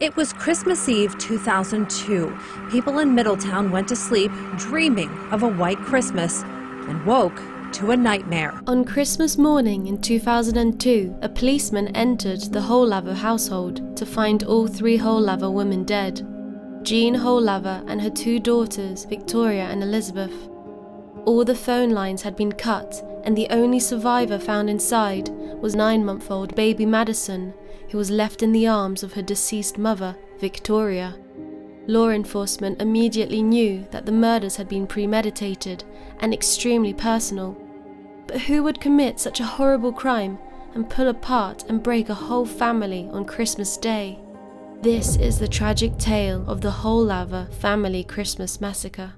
It 0.00 0.16
was 0.16 0.32
Christmas 0.32 0.88
Eve 0.88 1.18
2002. 1.18 2.34
People 2.70 3.00
in 3.00 3.14
Middletown 3.14 3.70
went 3.70 3.86
to 3.88 3.96
sleep 3.96 4.32
dreaming 4.56 5.10
of 5.30 5.42
a 5.42 5.48
white 5.48 5.76
Christmas 5.76 6.42
and 6.42 7.04
woke 7.04 7.38
to 7.72 7.90
a 7.90 7.98
nightmare. 7.98 8.58
On 8.66 8.82
Christmas 8.82 9.36
morning 9.36 9.88
in 9.88 10.00
2002, 10.00 11.18
a 11.20 11.28
policeman 11.28 11.88
entered 11.88 12.40
the 12.40 12.62
Wholaver 12.62 13.12
household 13.12 13.94
to 13.98 14.06
find 14.06 14.42
all 14.44 14.66
three 14.66 14.96
Wholaver 14.96 15.50
women 15.50 15.84
dead 15.84 16.26
Jean 16.82 17.16
Wholaver 17.16 17.84
and 17.86 18.00
her 18.00 18.08
two 18.08 18.40
daughters, 18.40 19.04
Victoria 19.04 19.64
and 19.64 19.82
Elizabeth. 19.82 20.32
All 21.26 21.44
the 21.44 21.54
phone 21.54 21.90
lines 21.90 22.22
had 22.22 22.36
been 22.36 22.52
cut, 22.52 23.04
and 23.24 23.36
the 23.36 23.48
only 23.50 23.78
survivor 23.78 24.38
found 24.38 24.70
inside 24.70 25.28
was 25.60 25.76
nine 25.76 26.06
month 26.06 26.30
old 26.30 26.54
baby 26.54 26.86
Madison, 26.86 27.52
who 27.90 27.98
was 27.98 28.10
left 28.10 28.42
in 28.42 28.52
the 28.52 28.66
arms 28.66 29.02
of 29.02 29.12
her 29.12 29.22
deceased 29.22 29.78
mother, 29.78 30.16
Victoria. 30.38 31.16
Law 31.86 32.10
enforcement 32.10 32.80
immediately 32.80 33.42
knew 33.42 33.86
that 33.90 34.06
the 34.06 34.12
murders 34.12 34.56
had 34.56 34.68
been 34.68 34.86
premeditated 34.86 35.82
and 36.20 36.32
extremely 36.32 36.94
personal. 36.94 37.56
But 38.26 38.42
who 38.42 38.62
would 38.62 38.80
commit 38.80 39.18
such 39.18 39.40
a 39.40 39.44
horrible 39.44 39.92
crime 39.92 40.38
and 40.74 40.88
pull 40.88 41.08
apart 41.08 41.64
and 41.68 41.82
break 41.82 42.08
a 42.08 42.14
whole 42.14 42.46
family 42.46 43.08
on 43.12 43.24
Christmas 43.24 43.76
Day? 43.76 44.20
This 44.82 45.16
is 45.16 45.38
the 45.38 45.48
tragic 45.48 45.98
tale 45.98 46.44
of 46.48 46.60
the 46.60 46.70
Wholaver 46.70 47.48
family 47.50 48.04
Christmas 48.04 48.60
massacre. 48.60 49.14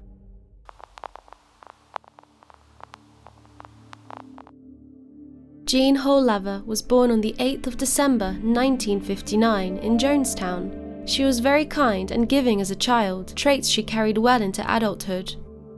Jean 5.73 5.95
Wholaver 5.95 6.61
was 6.67 6.83
born 6.83 7.09
on 7.09 7.19
the 7.19 7.33
8th 7.39 7.65
of 7.65 7.77
December 7.77 8.33
1959 8.43 9.77
in 9.77 9.97
Jonestown. 9.97 11.09
She 11.09 11.23
was 11.23 11.39
very 11.39 11.65
kind 11.65 12.11
and 12.11 12.29
giving 12.29 12.61
as 12.61 12.69
a 12.69 12.75
child, 12.75 13.35
traits 13.35 13.69
she 13.69 13.81
carried 13.81 14.19
well 14.19 14.43
into 14.43 14.61
adulthood. 14.71 15.33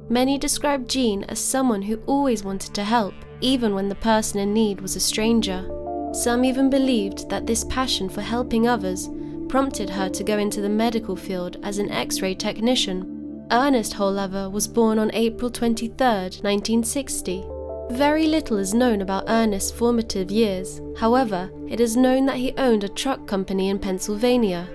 Many 0.09 0.38
described 0.38 0.89
Jean 0.89 1.23
as 1.30 1.39
someone 1.39 1.81
who 1.81 2.02
always 2.08 2.44
wanted 2.44 2.73
to 2.73 2.83
help, 2.83 3.14
even 3.39 3.73
when 3.73 3.88
the 3.88 3.95
person 3.95 4.42
in 4.42 4.53
need 4.53 4.81
was 4.81 4.97
a 4.97 5.00
stranger. 5.00 5.66
Some 6.11 6.44
even 6.44 6.70
believed 6.70 7.30
that 7.30 7.48
this 7.48 7.64
passion 7.64 8.09
for 8.09 8.20
helping 8.20 8.67
others 8.67 9.08
prompted 9.48 9.89
her 9.89 10.09
to 10.09 10.23
go 10.25 10.38
into 10.38 10.59
the 10.59 10.67
medical 10.67 11.16
field 11.16 11.55
as 11.64 11.77
an 11.77 11.89
x 11.89 12.22
ray 12.22 12.36
technician. 12.36 13.48
Ernest 13.50 13.94
Wholaver 13.94 14.50
was 14.50 14.67
born 14.67 15.00
on 15.00 15.09
April 15.14 15.50
23, 15.50 15.95
1960. 15.95 17.55
Very 17.91 18.25
little 18.28 18.58
is 18.58 18.73
known 18.73 19.02
about 19.02 19.25
Ernest's 19.28 19.72
formative 19.72 20.31
years. 20.31 20.81
However, 20.97 21.52
it 21.69 21.80
is 21.80 21.95
known 21.95 22.25
that 22.25 22.38
he 22.38 22.53
owned 22.58 22.83
a 22.83 22.89
truck 22.89 23.27
company 23.27 23.69
in 23.69 23.80
Pennsylvania. 23.80 24.67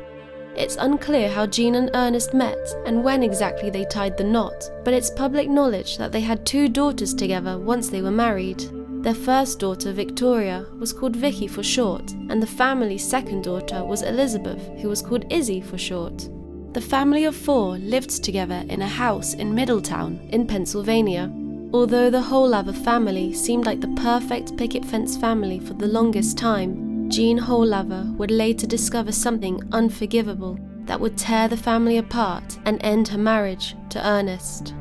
It's 0.57 0.77
unclear 0.77 1.29
how 1.29 1.47
Jean 1.47 1.75
and 1.75 1.91
Ernest 1.95 2.35
met 2.35 2.59
and 2.87 3.03
when 3.03 3.23
exactly 3.23 3.69
they 3.69 3.85
tied 3.85 4.17
the 4.17 4.25
knot, 4.25 4.71
but 4.85 4.95
it's 4.95 5.11
public 5.11 5.49
knowledge 5.49 5.99
that 5.99 6.13
they 6.13 6.21
had 6.21 6.47
two 6.47 6.69
daughters 6.69 7.13
together 7.13 7.59
once 7.59 7.89
they 7.89 8.03
were 8.03 8.11
married. 8.11 8.65
Their 9.03 9.15
first 9.15 9.59
daughter, 9.59 9.93
Victoria, 9.93 10.67
was 10.79 10.93
called 10.93 11.17
Vicky 11.17 11.47
for 11.47 11.63
short, 11.63 12.13
and 12.29 12.43
the 12.43 12.47
family's 12.47 13.09
second 13.09 13.45
daughter 13.45 13.85
was 13.85 14.03
Elizabeth, 14.03 14.61
who 14.81 14.89
was 14.89 15.03
called 15.03 15.25
Izzy 15.33 15.61
for 15.61 15.79
short. 15.79 16.29
The 16.75 16.81
family 16.81 17.25
of 17.25 17.35
four 17.35 17.79
lived 17.79 18.23
together 18.23 18.63
in 18.69 18.83
a 18.83 18.89
house 18.89 19.35
in 19.35 19.55
Middletown, 19.55 20.21
in 20.31 20.47
Pennsylvania. 20.47 21.33
Although 21.73 22.11
the 22.11 22.21
Wholaver 22.21 22.73
family 22.73 23.33
seemed 23.33 23.65
like 23.65 23.81
the 23.81 23.95
perfect 23.97 24.57
picket 24.57 24.85
fence 24.85 25.17
family 25.17 25.61
for 25.61 25.75
the 25.75 25.87
longest 25.87 26.37
time, 26.37 27.09
Jean 27.09 27.39
Wholaver 27.39 28.13
would 28.17 28.33
later 28.33 28.67
discover 28.67 29.13
something 29.13 29.61
unforgivable 29.71 30.59
that 30.87 30.99
would 30.99 31.17
tear 31.17 31.47
the 31.47 31.57
family 31.57 31.99
apart 31.99 32.59
and 32.65 32.83
end 32.83 33.07
her 33.09 33.19
marriage 33.19 33.77
to 33.91 34.05
Ernest. 34.05 34.75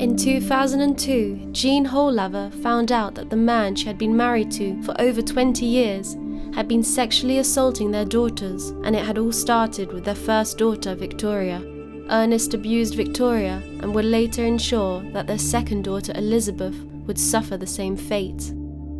In 0.00 0.16
2002, 0.16 1.50
Jean 1.52 1.84
Wholaver 1.84 2.50
found 2.60 2.90
out 2.90 3.14
that 3.14 3.30
the 3.30 3.36
man 3.36 3.76
she 3.76 3.86
had 3.86 3.98
been 3.98 4.16
married 4.16 4.50
to 4.52 4.82
for 4.82 5.00
over 5.00 5.22
20 5.22 5.64
years 5.64 6.16
had 6.54 6.68
been 6.68 6.84
sexually 6.84 7.38
assaulting 7.38 7.90
their 7.90 8.04
daughters, 8.04 8.68
and 8.84 8.94
it 8.94 9.04
had 9.04 9.18
all 9.18 9.32
started 9.32 9.92
with 9.92 10.04
their 10.04 10.14
first 10.14 10.56
daughter, 10.56 10.94
Victoria. 10.94 11.60
Ernest 12.10 12.54
abused 12.54 12.94
Victoria 12.94 13.62
and 13.80 13.94
would 13.94 14.04
later 14.04 14.44
ensure 14.44 15.02
that 15.12 15.26
their 15.26 15.38
second 15.38 15.82
daughter, 15.84 16.12
Elizabeth, 16.14 16.76
would 17.06 17.18
suffer 17.18 17.56
the 17.56 17.66
same 17.66 17.96
fate. 17.96 18.52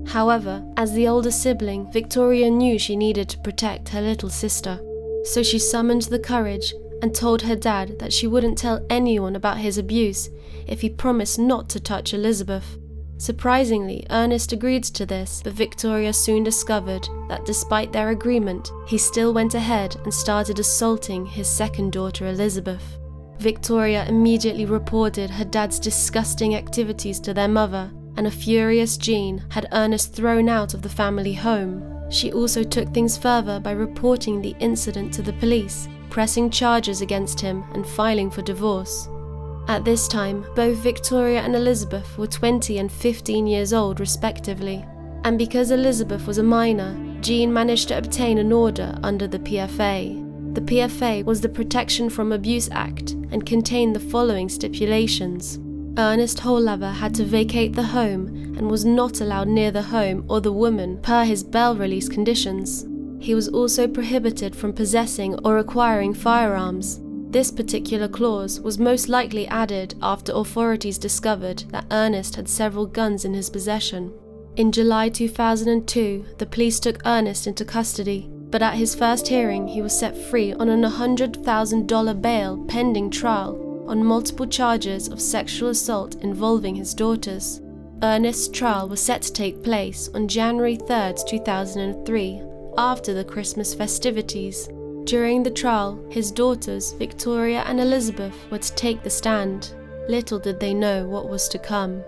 However, 0.07 0.65
as 0.77 0.93
the 0.93 1.07
older 1.07 1.31
sibling, 1.31 1.91
Victoria 1.93 2.51
knew 2.51 2.79
she 2.79 2.97
needed 2.97 3.29
to 3.31 3.39
protect 3.39 3.91
her 3.91 4.01
little 4.01 4.31
sister. 4.31 4.81
So 5.25 5.43
she 5.43 5.59
summoned 5.59 6.03
the 6.03 6.19
courage 6.19 6.75
and 7.03 7.15
told 7.15 7.43
her 7.43 7.57
dad 7.57 7.99
that 7.99 8.13
she 8.13 8.27
wouldn't 8.27 8.59
tell 8.59 8.85
anyone 8.91 9.37
about 9.37 9.59
his 9.59 9.79
abuse 9.79 10.29
if 10.67 10.81
he 10.81 10.91
promised 10.91 11.39
not 11.39 11.69
to 11.71 11.81
touch 11.81 12.13
Elizabeth. 12.13 12.79
Surprisingly, 13.17 14.05
Ernest 14.11 14.53
agreed 14.53 14.85
to 14.85 15.07
this, 15.07 15.41
but 15.43 15.53
Victoria 15.53 16.13
soon 16.13 16.43
discovered 16.43 17.09
that 17.29 17.45
despite 17.45 17.93
their 17.93 18.11
agreement, 18.11 18.71
he 18.87 18.99
still 18.99 19.33
went 19.33 19.55
ahead 19.55 19.97
and 20.05 20.13
started 20.13 20.59
assaulting 20.59 21.25
his 21.25 21.49
second 21.49 21.93
daughter, 21.93 22.27
Elizabeth. 22.27 22.99
Victoria 23.39 24.05
immediately 24.09 24.65
reported 24.65 25.31
her 25.31 25.45
dad's 25.45 25.79
disgusting 25.79 26.55
activities 26.55 27.21
to 27.21 27.35
their 27.35 27.49
mother, 27.49 27.91
and 28.17 28.27
a 28.27 28.31
furious 28.31 28.97
Jean 28.97 29.45
had 29.49 29.69
Ernest 29.73 30.13
thrown 30.13 30.49
out 30.49 30.75
of 30.75 30.83
the 30.83 30.89
family 30.89 31.35
home. 31.35 31.83
She 32.11 32.33
also 32.33 32.63
took 32.63 32.93
things 32.93 33.17
further 33.17 33.59
by 33.59 33.73
reporting 33.73 34.41
the 34.41 34.55
incident 34.61 35.13
to 35.15 35.23
the 35.23 35.33
police, 35.35 35.89
pressing 36.11 36.51
charges 36.51 37.01
against 37.01 37.41
him 37.41 37.65
and 37.73 37.87
filing 37.87 38.31
for 38.31 38.43
divorce. 38.43 39.09
At 39.67 39.85
this 39.85 40.09
time, 40.09 40.45
both 40.55 40.77
Victoria 40.79 41.41
and 41.41 41.57
Elizabeth 41.57 42.19
were 42.19 42.27
20 42.27 42.79
and 42.79 42.93
15 42.93 43.47
years 43.47 43.73
old, 43.73 43.99
respectively. 43.99 44.85
And 45.25 45.39
because 45.39 45.71
Elizabeth 45.71 46.27
was 46.27 46.37
a 46.37 46.43
minor, 46.43 46.95
Jean 47.23 47.51
managed 47.51 47.89
to 47.89 47.97
obtain 47.97 48.37
an 48.37 48.53
order 48.53 48.99
under 49.03 49.27
the 49.27 49.39
PFA. 49.39 50.55
The 50.55 50.61
PFA 50.61 51.25
was 51.25 51.41
the 51.41 51.49
Protection 51.49 52.11
from 52.11 52.31
Abuse 52.31 52.69
Act 52.71 53.13
and 53.13 53.47
contained 53.47 53.97
the 53.97 54.01
following 54.01 54.51
stipulations. 54.51 55.59
Ernest 55.97 56.41
Wholaver 56.41 56.91
had 56.91 57.15
to 57.15 57.25
vacate 57.25 57.73
the 57.73 57.83
home 57.83 58.27
and 58.59 58.71
was 58.71 58.85
not 58.85 59.23
allowed 59.23 59.49
near 59.49 59.71
the 59.71 59.83
home 59.83 60.27
or 60.29 60.43
the 60.43 60.53
woman 60.53 60.99
per 60.99 61.25
his 61.25 61.43
bail 61.43 61.75
release 61.75 62.09
conditions. 62.09 62.87
He 63.19 63.35
was 63.35 63.49
also 63.49 63.89
prohibited 63.89 64.55
from 64.55 64.75
possessing 64.75 65.39
or 65.45 65.57
acquiring 65.57 66.13
firearms, 66.13 67.01
this 67.34 67.50
particular 67.50 68.06
clause 68.06 68.61
was 68.61 68.78
most 68.78 69.09
likely 69.09 69.45
added 69.49 69.93
after 70.00 70.31
authorities 70.33 70.99
discovered 70.99 71.65
that 71.71 71.84
Ernest 71.91 72.37
had 72.37 72.49
several 72.49 72.87
guns 72.87 73.25
in 73.25 73.34
his 73.34 73.50
possession. 73.50 74.12
In 74.55 74.71
July 74.71 75.09
2002, 75.09 76.25
the 76.39 76.47
police 76.47 76.78
took 76.78 77.05
Ernest 77.05 77.49
into 77.49 77.65
custody, 77.65 78.31
but 78.50 78.62
at 78.62 78.77
his 78.77 78.94
first 78.94 79.27
hearing, 79.27 79.67
he 79.67 79.83
was 79.83 79.99
set 79.99 80.17
free 80.17 80.53
on 80.53 80.69
an 80.69 80.83
$100,000 80.83 82.23
bail 82.23 82.65
pending 82.69 83.11
trial 83.11 83.84
on 83.89 84.05
multiple 84.05 84.47
charges 84.47 85.09
of 85.09 85.21
sexual 85.21 85.71
assault 85.71 86.15
involving 86.23 86.77
his 86.77 86.94
daughters. 86.94 87.61
Ernest's 88.00 88.47
trial 88.47 88.89
was 88.89 89.03
set 89.03 89.23
to 89.23 89.33
take 89.33 89.65
place 89.65 90.09
on 90.15 90.28
January 90.28 90.77
3, 90.77 91.15
2003, 91.28 92.43
after 92.78 93.12
the 93.12 93.25
Christmas 93.25 93.75
festivities. 93.75 94.69
During 95.05 95.43
the 95.43 95.51
trial, 95.51 96.03
his 96.09 96.31
daughters, 96.31 96.93
Victoria 96.93 97.63
and 97.67 97.79
Elizabeth, 97.79 98.35
were 98.51 98.59
to 98.59 98.75
take 98.75 99.03
the 99.03 99.11
stand. 99.11 99.75
Little 100.09 100.39
did 100.39 100.59
they 100.59 100.73
know 100.73 101.07
what 101.07 101.29
was 101.29 101.47
to 101.49 101.59
come. 101.59 102.03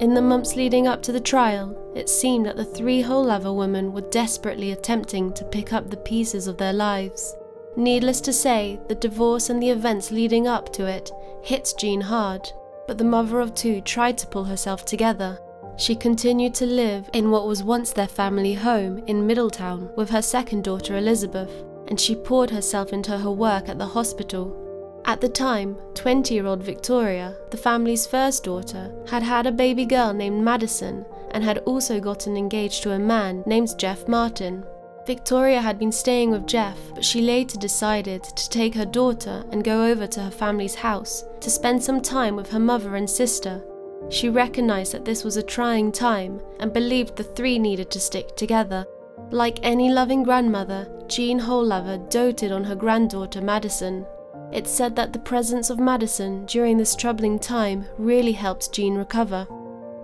In 0.00 0.12
the 0.12 0.20
months 0.20 0.54
leading 0.54 0.86
up 0.86 1.00
to 1.02 1.12
the 1.12 1.20
trial, 1.20 1.78
it 1.96 2.10
seemed 2.10 2.44
that 2.44 2.56
the 2.56 2.64
three 2.64 3.02
Wholaver 3.02 3.54
women 3.54 3.94
were 3.94 4.02
desperately 4.02 4.72
attempting 4.72 5.32
to 5.32 5.46
pick 5.46 5.72
up 5.72 5.88
the 5.88 5.96
pieces 5.96 6.46
of 6.46 6.58
their 6.58 6.74
lives. 6.74 7.34
Needless 7.74 8.20
to 8.22 8.34
say, 8.34 8.78
the 8.88 8.94
divorce 8.94 9.48
and 9.48 9.62
the 9.62 9.70
events 9.70 10.10
leading 10.10 10.46
up 10.46 10.74
to 10.74 10.84
it 10.84 11.10
hit 11.42 11.72
Jean 11.78 12.02
hard, 12.02 12.52
but 12.86 12.98
the 12.98 13.04
mother 13.04 13.40
of 13.40 13.54
two 13.54 13.80
tried 13.80 14.18
to 14.18 14.26
pull 14.26 14.44
herself 14.44 14.84
together 14.84 15.38
she 15.82 15.96
continued 15.96 16.54
to 16.54 16.64
live 16.64 17.10
in 17.12 17.32
what 17.32 17.48
was 17.48 17.64
once 17.64 17.90
their 17.92 18.06
family 18.06 18.54
home 18.54 19.02
in 19.08 19.26
Middletown 19.26 19.90
with 19.96 20.08
her 20.10 20.22
second 20.22 20.62
daughter 20.62 20.96
Elizabeth, 20.96 21.50
and 21.88 21.98
she 21.98 22.14
poured 22.14 22.50
herself 22.50 22.92
into 22.92 23.18
her 23.18 23.32
work 23.32 23.68
at 23.68 23.78
the 23.78 23.86
hospital. 23.86 25.02
At 25.06 25.20
the 25.20 25.28
time, 25.28 25.76
20 25.94 26.34
year 26.34 26.46
old 26.46 26.62
Victoria, 26.62 27.34
the 27.50 27.56
family's 27.56 28.06
first 28.06 28.44
daughter, 28.44 28.94
had 29.08 29.24
had 29.24 29.44
a 29.48 29.50
baby 29.50 29.84
girl 29.84 30.12
named 30.12 30.44
Madison 30.44 31.04
and 31.32 31.42
had 31.42 31.58
also 31.58 31.98
gotten 31.98 32.36
engaged 32.36 32.84
to 32.84 32.92
a 32.92 32.98
man 33.00 33.42
named 33.44 33.76
Jeff 33.76 34.06
Martin. 34.06 34.64
Victoria 35.04 35.60
had 35.60 35.80
been 35.80 35.90
staying 35.90 36.30
with 36.30 36.46
Jeff, 36.46 36.78
but 36.94 37.04
she 37.04 37.22
later 37.22 37.58
decided 37.58 38.22
to 38.22 38.48
take 38.48 38.76
her 38.76 38.86
daughter 38.86 39.44
and 39.50 39.64
go 39.64 39.84
over 39.84 40.06
to 40.06 40.22
her 40.22 40.30
family's 40.30 40.76
house 40.76 41.24
to 41.40 41.50
spend 41.50 41.82
some 41.82 42.00
time 42.00 42.36
with 42.36 42.50
her 42.50 42.60
mother 42.60 42.94
and 42.94 43.10
sister. 43.10 43.64
She 44.08 44.28
recognized 44.28 44.92
that 44.92 45.04
this 45.04 45.24
was 45.24 45.36
a 45.36 45.42
trying 45.42 45.92
time 45.92 46.40
and 46.60 46.72
believed 46.72 47.16
the 47.16 47.24
three 47.24 47.58
needed 47.58 47.90
to 47.90 48.00
stick 48.00 48.36
together. 48.36 48.86
Like 49.30 49.58
any 49.62 49.90
loving 49.90 50.22
grandmother, 50.22 50.88
Jean 51.06 51.38
Wholaver 51.38 51.98
doted 52.10 52.52
on 52.52 52.64
her 52.64 52.74
granddaughter 52.74 53.40
Madison. 53.40 54.06
It's 54.52 54.70
said 54.70 54.94
that 54.96 55.12
the 55.12 55.18
presence 55.18 55.70
of 55.70 55.78
Madison 55.78 56.44
during 56.44 56.76
this 56.76 56.94
troubling 56.94 57.38
time 57.38 57.86
really 57.96 58.32
helped 58.32 58.72
Jean 58.72 58.94
recover. 58.96 59.46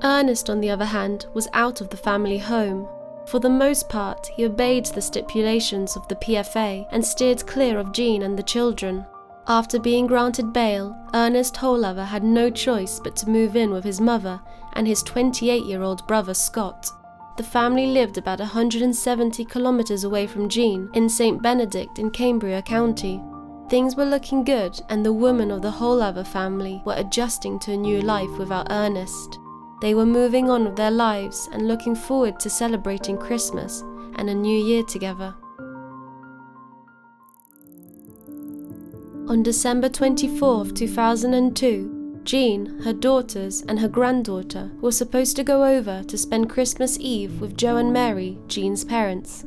Ernest, 0.02 0.48
on 0.48 0.60
the 0.60 0.70
other 0.70 0.86
hand, 0.86 1.26
was 1.34 1.48
out 1.52 1.80
of 1.80 1.90
the 1.90 1.96
family 1.96 2.38
home. 2.38 2.88
For 3.26 3.40
the 3.40 3.50
most 3.50 3.90
part, 3.90 4.28
he 4.28 4.46
obeyed 4.46 4.86
the 4.86 5.02
stipulations 5.02 5.96
of 5.96 6.08
the 6.08 6.16
PFA 6.16 6.86
and 6.90 7.04
steered 7.04 7.46
clear 7.46 7.78
of 7.78 7.92
Jean 7.92 8.22
and 8.22 8.38
the 8.38 8.42
children. 8.42 9.04
After 9.50 9.80
being 9.80 10.06
granted 10.06 10.52
bail, 10.52 10.94
Ernest 11.14 11.56
Wholaver 11.56 12.04
had 12.04 12.22
no 12.22 12.50
choice 12.50 13.00
but 13.02 13.16
to 13.16 13.30
move 13.30 13.56
in 13.56 13.70
with 13.70 13.82
his 13.82 13.98
mother 13.98 14.38
and 14.74 14.86
his 14.86 15.02
28 15.02 15.64
year 15.64 15.80
old 15.80 16.06
brother 16.06 16.34
Scott. 16.34 16.90
The 17.38 17.42
family 17.42 17.86
lived 17.86 18.18
about 18.18 18.40
170 18.40 19.46
kilometers 19.46 20.04
away 20.04 20.26
from 20.26 20.50
Jean 20.50 20.90
in 20.92 21.08
St. 21.08 21.40
Benedict 21.40 21.98
in 21.98 22.10
Cambria 22.10 22.60
County. 22.60 23.22
Things 23.70 23.96
were 23.96 24.04
looking 24.04 24.44
good, 24.44 24.78
and 24.90 25.04
the 25.04 25.14
women 25.14 25.50
of 25.50 25.62
the 25.62 25.70
Wholaver 25.70 26.24
family 26.24 26.82
were 26.84 26.96
adjusting 26.96 27.58
to 27.60 27.72
a 27.72 27.76
new 27.76 28.02
life 28.02 28.38
without 28.38 28.66
Ernest. 28.70 29.38
They 29.80 29.94
were 29.94 30.04
moving 30.04 30.50
on 30.50 30.66
with 30.66 30.76
their 30.76 30.90
lives 30.90 31.48
and 31.52 31.68
looking 31.68 31.94
forward 31.94 32.38
to 32.40 32.50
celebrating 32.50 33.16
Christmas 33.16 33.82
and 34.16 34.28
a 34.28 34.34
new 34.34 34.58
year 34.58 34.82
together. 34.82 35.34
On 39.28 39.42
December 39.42 39.90
24, 39.90 40.68
2002, 40.68 42.20
Jean, 42.24 42.80
her 42.80 42.94
daughters, 42.94 43.60
and 43.68 43.78
her 43.78 43.86
granddaughter 43.86 44.70
were 44.80 44.90
supposed 44.90 45.36
to 45.36 45.44
go 45.44 45.66
over 45.66 46.02
to 46.04 46.16
spend 46.16 46.48
Christmas 46.48 46.96
Eve 46.98 47.38
with 47.38 47.54
Joe 47.54 47.76
and 47.76 47.92
Mary, 47.92 48.38
Jean's 48.46 48.84
parents. 48.86 49.44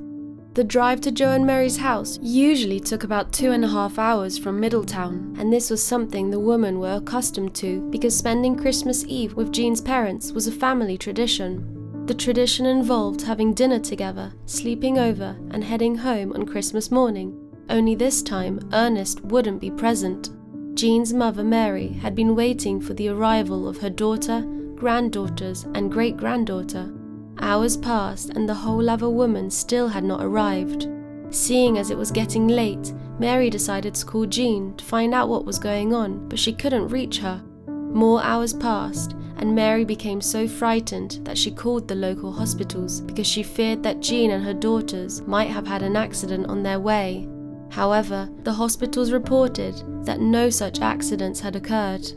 The 0.54 0.64
drive 0.64 1.02
to 1.02 1.12
Joe 1.12 1.32
and 1.32 1.48
Mary's 1.48 1.78
house 1.78 2.20
usually 2.22 2.80
took 2.80 3.04
about 3.04 3.34
two 3.34 3.54
and 3.54 3.66
a 3.66 3.70
half 3.70 3.98
hours 3.98 4.38
from 4.38 4.60
Middletown, 4.60 5.36
and 5.40 5.52
this 5.52 5.72
was 5.72 5.84
something 5.84 6.30
the 6.30 6.40
women 6.40 6.78
were 6.78 6.98
accustomed 6.98 7.56
to 7.56 7.82
because 7.90 8.16
spending 8.16 8.56
Christmas 8.56 9.04
Eve 9.08 9.34
with 9.34 9.52
Jean's 9.52 9.82
parents 9.82 10.32
was 10.32 10.46
a 10.46 10.52
family 10.52 10.96
tradition. 10.96 12.06
The 12.06 12.14
tradition 12.14 12.68
involved 12.68 13.24
having 13.24 13.56
dinner 13.56 13.80
together, 13.80 14.32
sleeping 14.46 15.00
over, 15.00 15.36
and 15.50 15.64
heading 15.64 15.96
home 15.96 16.34
on 16.34 16.46
Christmas 16.46 16.92
morning 16.92 17.41
only 17.70 17.96
this 17.96 18.22
time 18.22 18.60
Ernest 18.74 19.22
wouldn't 19.22 19.62
be 19.62 19.72
present. 19.72 20.30
Jean's 20.74 21.14
mother 21.14 21.44
Mary 21.44 21.90
had 21.90 22.16
been 22.16 22.36
waiting 22.36 22.80
for 22.80 22.94
the 22.94 23.10
arrival 23.10 23.68
of 23.68 23.78
her 23.78 23.90
daughter, 23.90 24.42
granddaughters, 24.76 25.66
and 25.76 25.92
great 25.92 26.18
granddaughter. 26.18 26.92
Hours 27.40 27.78
passed 27.78 28.30
and 28.30 28.48
the 28.48 28.54
Wholaver 28.54 29.10
woman 29.10 29.50
still 29.50 29.88
had 29.88 30.04
not 30.04 30.24
arrived. 30.24 30.88
Seeing 31.30 31.78
as 31.78 31.92
it 31.92 31.98
was 31.98 32.12
getting 32.12 32.48
late, 32.48 32.94
Mary 33.20 33.50
decided 33.50 33.94
to 33.96 34.06
call 34.06 34.26
Jean 34.26 34.76
to 34.78 34.86
find 34.86 35.14
out 35.14 35.30
what 35.30 35.46
was 35.46 35.60
going 35.60 35.94
on, 35.94 36.28
but 36.28 36.40
she 36.40 36.54
couldn't 36.54 36.90
reach 36.90 37.20
her. 37.20 37.42
More 37.68 38.24
hours 38.24 38.54
passed, 38.54 39.16
and 39.38 39.56
Mary 39.56 39.84
became 39.86 40.22
so 40.22 40.48
frightened 40.48 41.20
that 41.24 41.38
she 41.38 41.52
called 41.52 41.88
the 41.88 41.96
local 41.96 42.32
hospitals 42.32 43.02
because 43.02 43.28
she 43.28 43.44
feared 43.44 43.84
that 43.84 44.00
Jean 44.00 44.32
and 44.32 44.44
her 44.44 44.54
daughters 44.54 45.22
might 45.24 45.50
have 45.50 45.68
had 45.68 45.82
an 45.82 45.96
accident 45.96 46.48
on 46.48 46.64
their 46.64 46.80
way. 46.80 47.28
However, 47.72 48.30
the 48.44 48.54
hospitals 48.54 49.12
reported 49.14 50.06
that 50.06 50.20
no 50.20 50.50
such 50.50 50.82
accidents 50.82 51.40
had 51.40 51.56
occurred. 51.56 52.12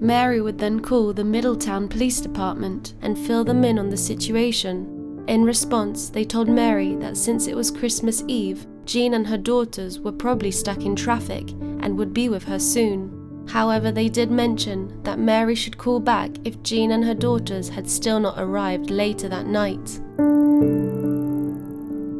Mary 0.00 0.40
would 0.40 0.58
then 0.58 0.80
call 0.80 1.12
the 1.12 1.24
Middletown 1.24 1.88
Police 1.88 2.20
Department 2.20 2.94
and 3.00 3.18
fill 3.18 3.42
them 3.42 3.64
in 3.64 3.78
on 3.78 3.88
the 3.88 3.96
situation. 3.96 5.24
In 5.26 5.44
response, 5.44 6.10
they 6.10 6.24
told 6.24 6.48
Mary 6.48 6.94
that 6.96 7.16
since 7.16 7.46
it 7.46 7.56
was 7.56 7.70
Christmas 7.70 8.22
Eve, 8.28 8.66
Jean 8.84 9.14
and 9.14 9.26
her 9.26 9.38
daughters 9.38 9.98
were 9.98 10.12
probably 10.12 10.50
stuck 10.50 10.84
in 10.84 10.94
traffic 10.94 11.50
and 11.80 11.96
would 11.96 12.12
be 12.12 12.28
with 12.28 12.44
her 12.44 12.58
soon. 12.58 13.46
However, 13.48 13.90
they 13.90 14.10
did 14.10 14.30
mention 14.30 15.02
that 15.04 15.18
Mary 15.18 15.54
should 15.54 15.78
call 15.78 16.00
back 16.00 16.30
if 16.44 16.62
Jean 16.62 16.90
and 16.90 17.04
her 17.04 17.14
daughters 17.14 17.70
had 17.70 17.88
still 17.88 18.20
not 18.20 18.38
arrived 18.38 18.90
later 18.90 19.28
that 19.28 19.46
night. 19.46 20.00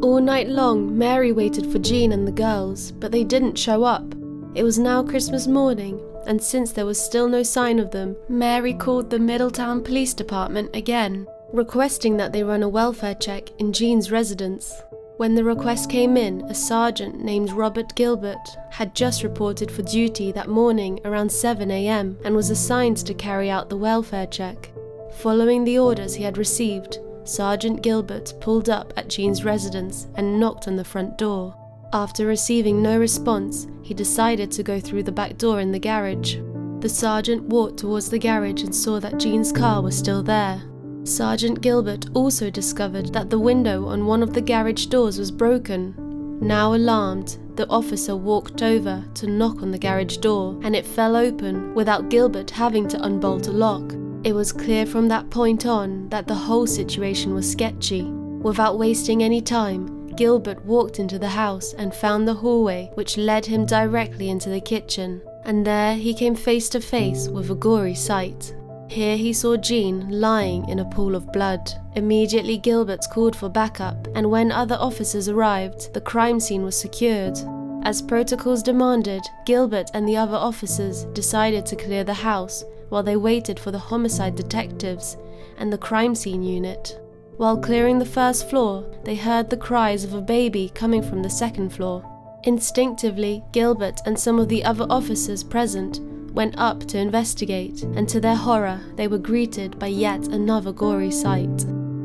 All 0.09 0.23
night 0.23 0.49
long, 0.49 0.97
Mary 0.97 1.33
waited 1.33 1.71
for 1.71 1.79
Jean 1.79 2.13
and 2.13 2.27
the 2.27 2.33
girls, 2.33 2.93
but 2.93 3.13
they 3.13 3.25
didn't 3.25 3.59
show 3.59 3.85
up. 3.85 4.15
It 4.55 4.63
was 4.63 4.79
now 4.79 5.03
Christmas 5.03 5.47
morning, 5.47 6.01
and 6.27 6.43
since 6.43 6.73
there 6.73 6.87
was 6.87 6.99
still 6.99 7.29
no 7.29 7.43
sign 7.43 7.79
of 7.79 7.91
them, 7.91 8.17
Mary 8.27 8.73
called 8.73 9.11
the 9.11 9.19
Middletown 9.19 9.85
Police 9.85 10.15
Department 10.15 10.71
again, 10.73 11.27
requesting 11.53 12.17
that 12.17 12.33
they 12.33 12.43
run 12.43 12.63
a 12.63 12.71
welfare 12.71 13.17
check 13.17 13.51
in 13.59 13.71
Jean's 13.71 14.11
residence. 14.11 14.73
When 15.19 15.35
the 15.35 15.45
request 15.45 15.91
came 15.91 16.17
in, 16.17 16.41
a 16.47 16.55
sergeant 16.55 17.23
named 17.23 17.53
Robert 17.53 17.95
Gilbert 17.95 18.57
had 18.71 18.95
just 18.95 19.23
reported 19.23 19.71
for 19.71 19.83
duty 19.83 20.33
that 20.33 20.49
morning 20.49 21.01
around 21.05 21.31
7 21.31 21.71
am 21.71 22.17
and 22.25 22.35
was 22.35 22.49
assigned 22.49 22.97
to 22.97 23.13
carry 23.13 23.51
out 23.51 23.69
the 23.69 23.77
welfare 23.77 24.27
check. 24.27 24.71
Following 25.19 25.65
the 25.65 25.79
orders 25.79 26.15
he 26.15 26.25
had 26.25 26.39
received, 26.39 26.99
Sergeant 27.29 27.83
Gilbert 27.83 28.33
pulled 28.41 28.71
up 28.71 28.95
at 28.97 29.09
Jean's 29.09 29.45
residence 29.45 30.07
and 30.15 30.41
knocked 30.41 30.67
on 30.67 30.77
the 30.77 30.85
front 30.85 31.19
door. 31.19 31.55
After 31.93 32.27
receiving 32.27 32.81
no 32.81 32.99
response, 32.99 33.67
he 33.83 33.93
decided 33.93 34.51
to 34.53 34.63
go 34.63 34.81
through 34.81 35.03
the 35.03 35.13
back 35.13 35.37
door 35.37 35.61
in 35.61 35.71
the 35.71 35.79
garage. 35.79 36.37
The 36.81 36.89
sergeant 36.89 37.43
walked 37.43 37.81
towards 37.81 38.09
the 38.09 38.19
garage 38.19 38.63
and 38.63 38.75
saw 38.75 38.99
that 39.01 39.19
Jean's 39.19 39.53
car 39.53 39.83
was 39.83 39.97
still 39.97 40.23
there. 40.23 40.63
Sergeant 41.05 41.61
Gilbert 41.61 42.07
also 42.15 42.49
discovered 42.49 43.13
that 43.13 43.29
the 43.29 43.39
window 43.39 43.85
on 43.89 44.07
one 44.07 44.23
of 44.23 44.33
the 44.33 44.41
garage 44.41 44.87
doors 44.87 45.19
was 45.19 45.31
broken. 45.31 45.95
Now 46.41 46.75
alarmed, 46.75 47.37
the 47.57 47.69
officer 47.69 48.17
walked 48.17 48.63
over 48.63 49.05
to 49.17 49.27
knock 49.27 49.61
on 49.61 49.71
the 49.71 49.79
garage 49.79 50.17
door 50.17 50.59
and 50.63 50.75
it 50.75 50.87
fell 50.87 51.15
open 51.15 51.75
without 51.75 52.09
Gilbert 52.09 52.51
having 52.51 52.89
to 52.89 53.03
unbolt 53.03 53.49
a 53.49 53.53
lock. 53.53 53.93
It 54.25 54.35
was 54.35 54.53
clear 54.53 54.85
from 54.85 55.09
that 55.09 55.31
point 55.31 55.65
on 55.65 56.09
that 56.09 56.27
the 56.27 56.35
whole 56.35 56.67
situation 56.67 57.35
was 57.35 57.51
sketchy. 57.51 58.03
Without 58.03 58.79
wasting 58.79 59.23
any 59.23 59.41
time, 59.41 60.09
Gilbert 60.17 60.65
walked 60.65 60.99
into 60.99 61.19
the 61.19 61.29
house 61.29 61.73
and 61.75 61.95
found 61.95 62.27
the 62.27 62.35
hallway 62.35 62.91
which 62.95 63.17
led 63.17 63.47
him 63.47 63.65
directly 63.65 64.29
into 64.29 64.51
the 64.51 64.61
kitchen, 64.61 65.23
and 65.45 65.65
there 65.65 65.95
he 65.95 66.13
came 66.13 66.35
face 66.35 66.69
to 66.71 66.81
face 66.81 67.29
with 67.29 67.51
a 67.51 67.55
gory 67.55 67.95
sight. 67.95 68.55
Here 68.89 69.17
he 69.17 69.33
saw 69.33 69.57
Jean 69.57 70.09
lying 70.09 70.69
in 70.69 70.81
a 70.81 70.85
pool 70.91 71.15
of 71.15 71.33
blood. 71.33 71.71
Immediately, 71.95 72.59
Gilbert 72.59 73.05
called 73.13 73.37
for 73.37 73.49
backup, 73.49 74.09
and 74.17 74.31
when 74.31 74.51
other 74.51 74.77
officers 74.81 75.29
arrived, 75.29 75.95
the 75.95 76.01
crime 76.01 76.41
scene 76.41 76.65
was 76.65 76.77
secured. 76.77 77.39
As 77.85 78.03
protocols 78.03 78.65
demanded, 78.65 79.23
Gilbert 79.47 79.91
and 79.95 80.09
the 80.09 80.17
other 80.17 80.37
officers 80.37 81.05
decided 81.13 81.65
to 81.67 81.77
clear 81.77 82.03
the 82.03 82.15
house 82.15 82.65
while 82.89 83.03
they 83.03 83.17
waited 83.17 83.59
for 83.59 83.71
the 83.71 83.79
homicide 83.79 84.35
detectives 84.35 85.17
and 85.59 85.73
the 85.73 85.79
crime 85.79 86.15
scene 86.15 86.43
unit. 86.43 87.01
While 87.37 87.57
clearing 87.57 87.99
the 87.99 88.05
first 88.05 88.51
floor, 88.51 88.85
they 89.05 89.15
heard 89.15 89.49
the 89.49 89.57
cries 89.57 90.05
of 90.05 90.15
a 90.15 90.21
baby 90.21 90.73
coming 90.75 91.03
from 91.03 91.23
the 91.23 91.31
second 91.31 91.71
floor. 91.71 92.05
Instinctively, 92.45 93.45
Gilbert 93.53 94.01
and 94.07 94.19
some 94.19 94.39
of 94.39 94.49
the 94.49 94.65
other 94.65 94.87
officers 94.91 95.45
present 95.45 96.01
went 96.33 96.57
up 96.59 96.81
to 96.87 96.99
investigate, 96.99 97.83
and 97.83 98.09
to 98.09 98.21
their 98.21 98.37
horror, 98.37 98.81
they 98.97 99.09
were 99.09 99.19
greeted 99.19 99.79
by 99.79 99.89
yet 99.89 100.27
another 100.29 100.73
gory 100.73 101.11
sight. 101.11 101.65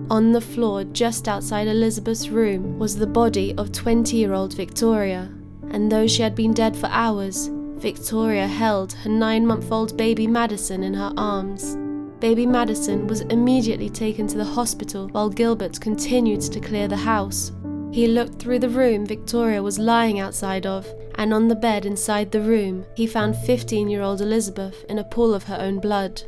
On 0.10 0.32
the 0.32 0.42
floor 0.42 0.84
just 0.84 1.28
outside 1.28 1.68
Elizabeth's 1.68 2.30
room 2.30 2.78
was 2.78 2.98
the 2.98 3.08
body 3.08 3.54
of 3.58 3.72
20 3.72 4.16
year 4.18 4.34
old 4.34 4.54
Victoria, 4.54 5.32
and 5.70 5.92
though 5.92 6.08
she 6.08 6.22
had 6.22 6.36
been 6.36 6.54
dead 6.54 6.76
for 6.76 6.88
hours, 6.88 7.50
Victoria 7.84 8.48
held 8.48 8.94
her 8.94 9.10
nine 9.10 9.46
month 9.46 9.70
old 9.70 9.98
baby 9.98 10.26
Madison 10.26 10.84
in 10.84 10.94
her 10.94 11.12
arms. 11.18 11.76
Baby 12.22 12.46
Madison 12.46 13.08
was 13.08 13.20
immediately 13.24 13.90
taken 13.90 14.26
to 14.28 14.38
the 14.38 14.46
hospital 14.46 15.10
while 15.10 15.30
Gilbert 15.30 15.82
continued 15.82 16.40
to 16.40 16.62
clear 16.62 16.88
the 16.88 16.96
house. 16.96 17.52
He 17.92 18.08
looked 18.08 18.42
through 18.42 18.60
the 18.60 18.70
room 18.70 19.06
Victoria 19.06 19.62
was 19.62 19.80
lying 19.80 20.22
outside 20.22 20.66
of, 20.66 20.88
and 21.16 21.34
on 21.34 21.50
the 21.50 21.58
bed 21.58 21.86
inside 21.86 22.32
the 22.32 22.40
room, 22.40 22.86
he 22.96 23.06
found 23.06 23.36
15 23.36 23.90
year 23.90 24.02
old 24.02 24.22
Elizabeth 24.22 24.86
in 24.88 25.00
a 25.00 25.04
pool 25.04 25.34
of 25.34 25.44
her 25.44 25.58
own 25.60 25.82
blood. 25.82 26.24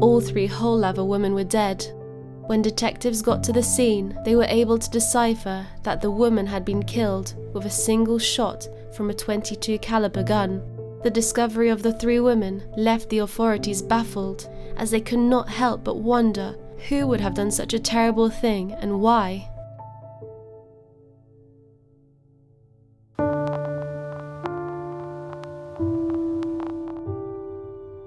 All 0.00 0.20
three 0.20 0.48
Wholaver 0.48 1.04
women 1.04 1.34
were 1.34 1.44
dead. 1.44 1.86
When 2.48 2.62
detectives 2.62 3.22
got 3.22 3.44
to 3.44 3.52
the 3.52 3.62
scene, 3.62 4.18
they 4.24 4.34
were 4.34 4.48
able 4.48 4.76
to 4.76 4.90
decipher 4.90 5.68
that 5.84 6.00
the 6.00 6.10
woman 6.10 6.46
had 6.46 6.64
been 6.64 6.82
killed 6.82 7.36
with 7.54 7.64
a 7.64 7.70
single 7.70 8.18
shot 8.18 8.66
from 8.96 9.08
a 9.08 9.14
22 9.14 9.78
caliber 9.78 10.24
gun. 10.24 10.60
The 11.06 11.10
discovery 11.10 11.68
of 11.68 11.84
the 11.84 11.92
three 11.92 12.18
women 12.18 12.64
left 12.76 13.10
the 13.10 13.18
authorities 13.18 13.80
baffled, 13.80 14.50
as 14.76 14.90
they 14.90 15.00
could 15.00 15.20
not 15.20 15.48
help 15.48 15.84
but 15.84 15.98
wonder 15.98 16.56
who 16.88 17.06
would 17.06 17.20
have 17.20 17.34
done 17.34 17.52
such 17.52 17.72
a 17.72 17.78
terrible 17.78 18.28
thing 18.28 18.72
and 18.72 19.00
why. 19.00 19.48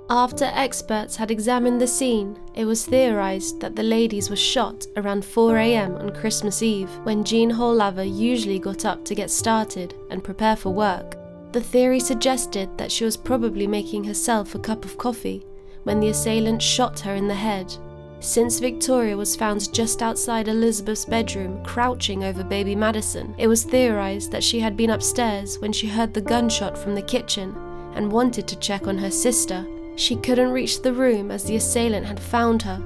After 0.10 0.52
experts 0.54 1.16
had 1.16 1.32
examined 1.32 1.80
the 1.80 1.88
scene, 1.88 2.38
it 2.54 2.66
was 2.66 2.86
theorised 2.86 3.62
that 3.62 3.78
the 3.78 3.84
ladies 3.84 4.30
were 4.30 4.36
shot 4.36 4.86
around 4.98 5.24
4am 5.24 5.98
on 6.02 6.14
Christmas 6.14 6.62
Eve 6.62 6.90
when 7.04 7.24
Jean 7.24 7.52
Wholaver 7.52 8.04
usually 8.04 8.60
got 8.60 8.84
up 8.84 9.06
to 9.06 9.16
get 9.16 9.32
started 9.32 9.94
and 10.10 10.22
prepare 10.22 10.58
for 10.58 10.72
work. 10.72 11.19
The 11.52 11.62
theory 11.62 12.00
suggested 12.00 12.70
that 12.78 12.92
she 12.92 13.06
was 13.06 13.18
probably 13.18 13.66
making 13.66 14.04
herself 14.04 14.54
a 14.54 14.60
cup 14.60 14.86
of 14.86 14.98
coffee 14.98 15.46
when 15.84 16.00
the 16.00 16.10
assailant 16.10 16.62
shot 16.62 17.00
her 17.00 17.16
in 17.16 17.28
the 17.28 17.34
head. 17.34 17.76
Since 18.20 18.60
Victoria 18.60 19.18
was 19.18 19.36
found 19.36 19.74
just 19.74 20.04
outside 20.04 20.48
Elizabeth's 20.48 21.06
bedroom, 21.06 21.64
crouching 21.64 22.24
over 22.24 22.44
baby 22.44 22.76
Madison, 22.76 23.34
it 23.38 23.48
was 23.48 23.64
theorized 23.64 24.32
that 24.32 24.44
she 24.44 24.60
had 24.60 24.78
been 24.78 24.92
upstairs 24.92 25.58
when 25.60 25.72
she 25.72 25.88
heard 25.88 26.14
the 26.14 26.22
gunshot 26.22 26.78
from 26.78 26.94
the 26.94 27.02
kitchen 27.02 27.56
and 27.96 28.12
wanted 28.12 28.48
to 28.48 28.60
check 28.60 28.88
on 28.88 28.98
her 28.98 29.10
sister. 29.10 29.66
She 29.96 30.18
couldn't 30.18 30.52
reach 30.52 30.82
the 30.82 30.94
room 30.94 31.32
as 31.32 31.46
the 31.46 31.56
assailant 31.56 32.06
had 32.06 32.20
found 32.20 32.62
her. 32.62 32.78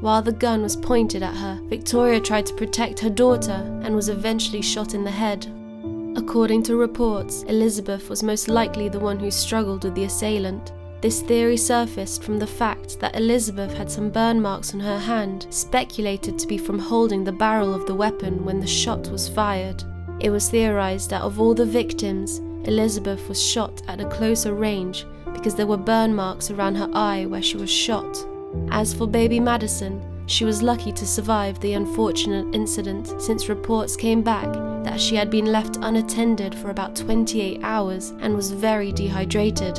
While 0.00 0.22
the 0.22 0.32
gun 0.32 0.62
was 0.62 0.74
pointed 0.74 1.22
at 1.22 1.36
her, 1.36 1.60
Victoria 1.64 2.20
tried 2.20 2.46
to 2.46 2.54
protect 2.54 3.00
her 3.00 3.10
daughter 3.10 3.80
and 3.82 3.94
was 3.94 4.08
eventually 4.08 4.62
shot 4.62 4.94
in 4.94 5.04
the 5.04 5.10
head. 5.10 5.46
According 6.18 6.64
to 6.64 6.74
reports, 6.74 7.44
Elizabeth 7.44 8.10
was 8.10 8.24
most 8.24 8.48
likely 8.48 8.88
the 8.88 8.98
one 8.98 9.20
who 9.20 9.30
struggled 9.30 9.84
with 9.84 9.94
the 9.94 10.02
assailant. 10.02 10.72
This 11.00 11.22
theory 11.22 11.56
surfaced 11.56 12.24
from 12.24 12.40
the 12.40 12.46
fact 12.46 12.98
that 12.98 13.14
Elizabeth 13.14 13.72
had 13.72 13.88
some 13.88 14.10
burn 14.10 14.42
marks 14.42 14.74
on 14.74 14.80
her 14.80 14.98
hand, 14.98 15.46
speculated 15.50 16.36
to 16.36 16.48
be 16.48 16.58
from 16.58 16.76
holding 16.76 17.22
the 17.22 17.30
barrel 17.30 17.72
of 17.72 17.86
the 17.86 17.94
weapon 17.94 18.44
when 18.44 18.58
the 18.58 18.66
shot 18.66 19.06
was 19.10 19.28
fired. 19.28 19.84
It 20.18 20.30
was 20.30 20.50
theorized 20.50 21.08
that 21.10 21.22
of 21.22 21.40
all 21.40 21.54
the 21.54 21.64
victims, 21.64 22.38
Elizabeth 22.68 23.28
was 23.28 23.40
shot 23.40 23.80
at 23.86 24.00
a 24.00 24.08
closer 24.08 24.54
range 24.54 25.06
because 25.32 25.54
there 25.54 25.68
were 25.68 25.76
burn 25.76 26.16
marks 26.16 26.50
around 26.50 26.74
her 26.74 26.90
eye 26.94 27.26
where 27.26 27.42
she 27.42 27.58
was 27.58 27.70
shot. 27.70 28.26
As 28.72 28.92
for 28.92 29.06
baby 29.06 29.38
Madison, 29.38 30.02
she 30.26 30.44
was 30.44 30.64
lucky 30.64 30.90
to 30.90 31.06
survive 31.06 31.60
the 31.60 31.74
unfortunate 31.74 32.52
incident 32.52 33.22
since 33.22 33.48
reports 33.48 33.94
came 33.94 34.20
back 34.20 34.48
that 34.88 34.98
she 34.98 35.14
had 35.14 35.30
been 35.30 35.44
left 35.44 35.76
unattended 35.82 36.54
for 36.54 36.70
about 36.70 36.96
28 36.96 37.60
hours 37.62 38.14
and 38.20 38.34
was 38.34 38.52
very 38.52 38.90
dehydrated. 38.90 39.78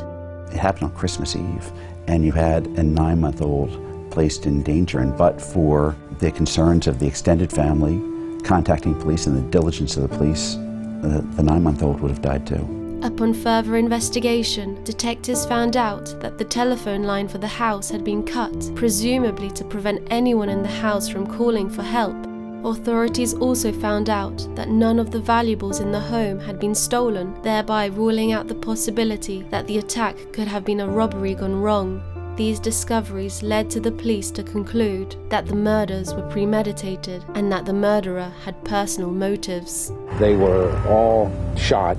It 0.51 0.57
happened 0.57 0.83
on 0.83 0.91
Christmas 0.91 1.35
Eve, 1.35 1.71
and 2.07 2.23
you 2.23 2.31
had 2.31 2.67
a 2.77 2.83
nine 2.83 3.19
month 3.19 3.41
old 3.41 3.71
placed 4.11 4.45
in 4.45 4.61
danger, 4.61 4.99
and 4.99 5.17
but 5.17 5.41
for 5.41 5.95
the 6.19 6.31
concerns 6.31 6.85
of 6.85 6.99
the 6.99 7.07
extended 7.07 7.51
family, 7.51 7.99
contacting 8.43 8.93
police, 9.01 9.25
and 9.25 9.35
the 9.35 9.49
diligence 9.49 9.97
of 9.97 10.03
the 10.07 10.15
police, 10.15 10.57
uh, 10.57 11.21
the 11.37 11.43
nine 11.43 11.63
month 11.63 11.81
old 11.81 11.99
would 12.01 12.11
have 12.11 12.21
died 12.21 12.45
too. 12.45 12.63
Upon 13.01 13.33
further 13.33 13.77
investigation, 13.77 14.83
detectives 14.83 15.43
found 15.47 15.75
out 15.75 16.13
that 16.19 16.37
the 16.37 16.45
telephone 16.45 17.01
line 17.01 17.27
for 17.27 17.39
the 17.39 17.47
house 17.47 17.89
had 17.89 18.03
been 18.03 18.21
cut, 18.21 18.71
presumably 18.75 19.49
to 19.51 19.63
prevent 19.63 20.07
anyone 20.11 20.49
in 20.49 20.61
the 20.61 20.75
house 20.85 21.09
from 21.09 21.25
calling 21.25 21.67
for 21.67 21.81
help. 21.81 22.28
Authorities 22.65 23.33
also 23.35 23.71
found 23.71 24.09
out 24.09 24.45
that 24.55 24.67
none 24.67 24.99
of 24.99 25.11
the 25.11 25.19
valuables 25.19 25.79
in 25.79 25.93
the 25.93 25.99
home 25.99 26.41
had 26.41 26.59
been 26.59 26.75
stolen, 26.75 27.41
thereby 27.41 27.85
ruling 27.85 28.33
out 28.33 28.49
the 28.49 28.55
possibility 28.55 29.43
that 29.43 29.65
the 29.65 29.77
attack 29.77 30.17
could 30.33 30.47
have 30.47 30.65
been 30.65 30.81
a 30.81 30.87
robbery 30.87 31.35
gone 31.35 31.61
wrong. 31.61 32.03
These 32.35 32.59
discoveries 32.59 33.41
led 33.41 33.69
to 33.71 33.79
the 33.79 33.91
police 33.91 34.29
to 34.31 34.43
conclude 34.43 35.15
that 35.29 35.45
the 35.45 35.55
murders 35.55 36.13
were 36.13 36.29
premeditated 36.29 37.23
and 37.33 37.49
that 37.51 37.65
the 37.65 37.73
murderer 37.73 38.33
had 38.43 38.61
personal 38.65 39.11
motives. 39.11 39.93
They 40.19 40.35
were 40.35 40.77
all 40.87 41.31
shot 41.55 41.97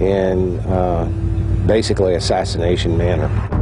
in 0.00 0.58
uh, 0.60 1.04
basically 1.66 2.14
assassination 2.14 2.98
manner. 2.98 3.59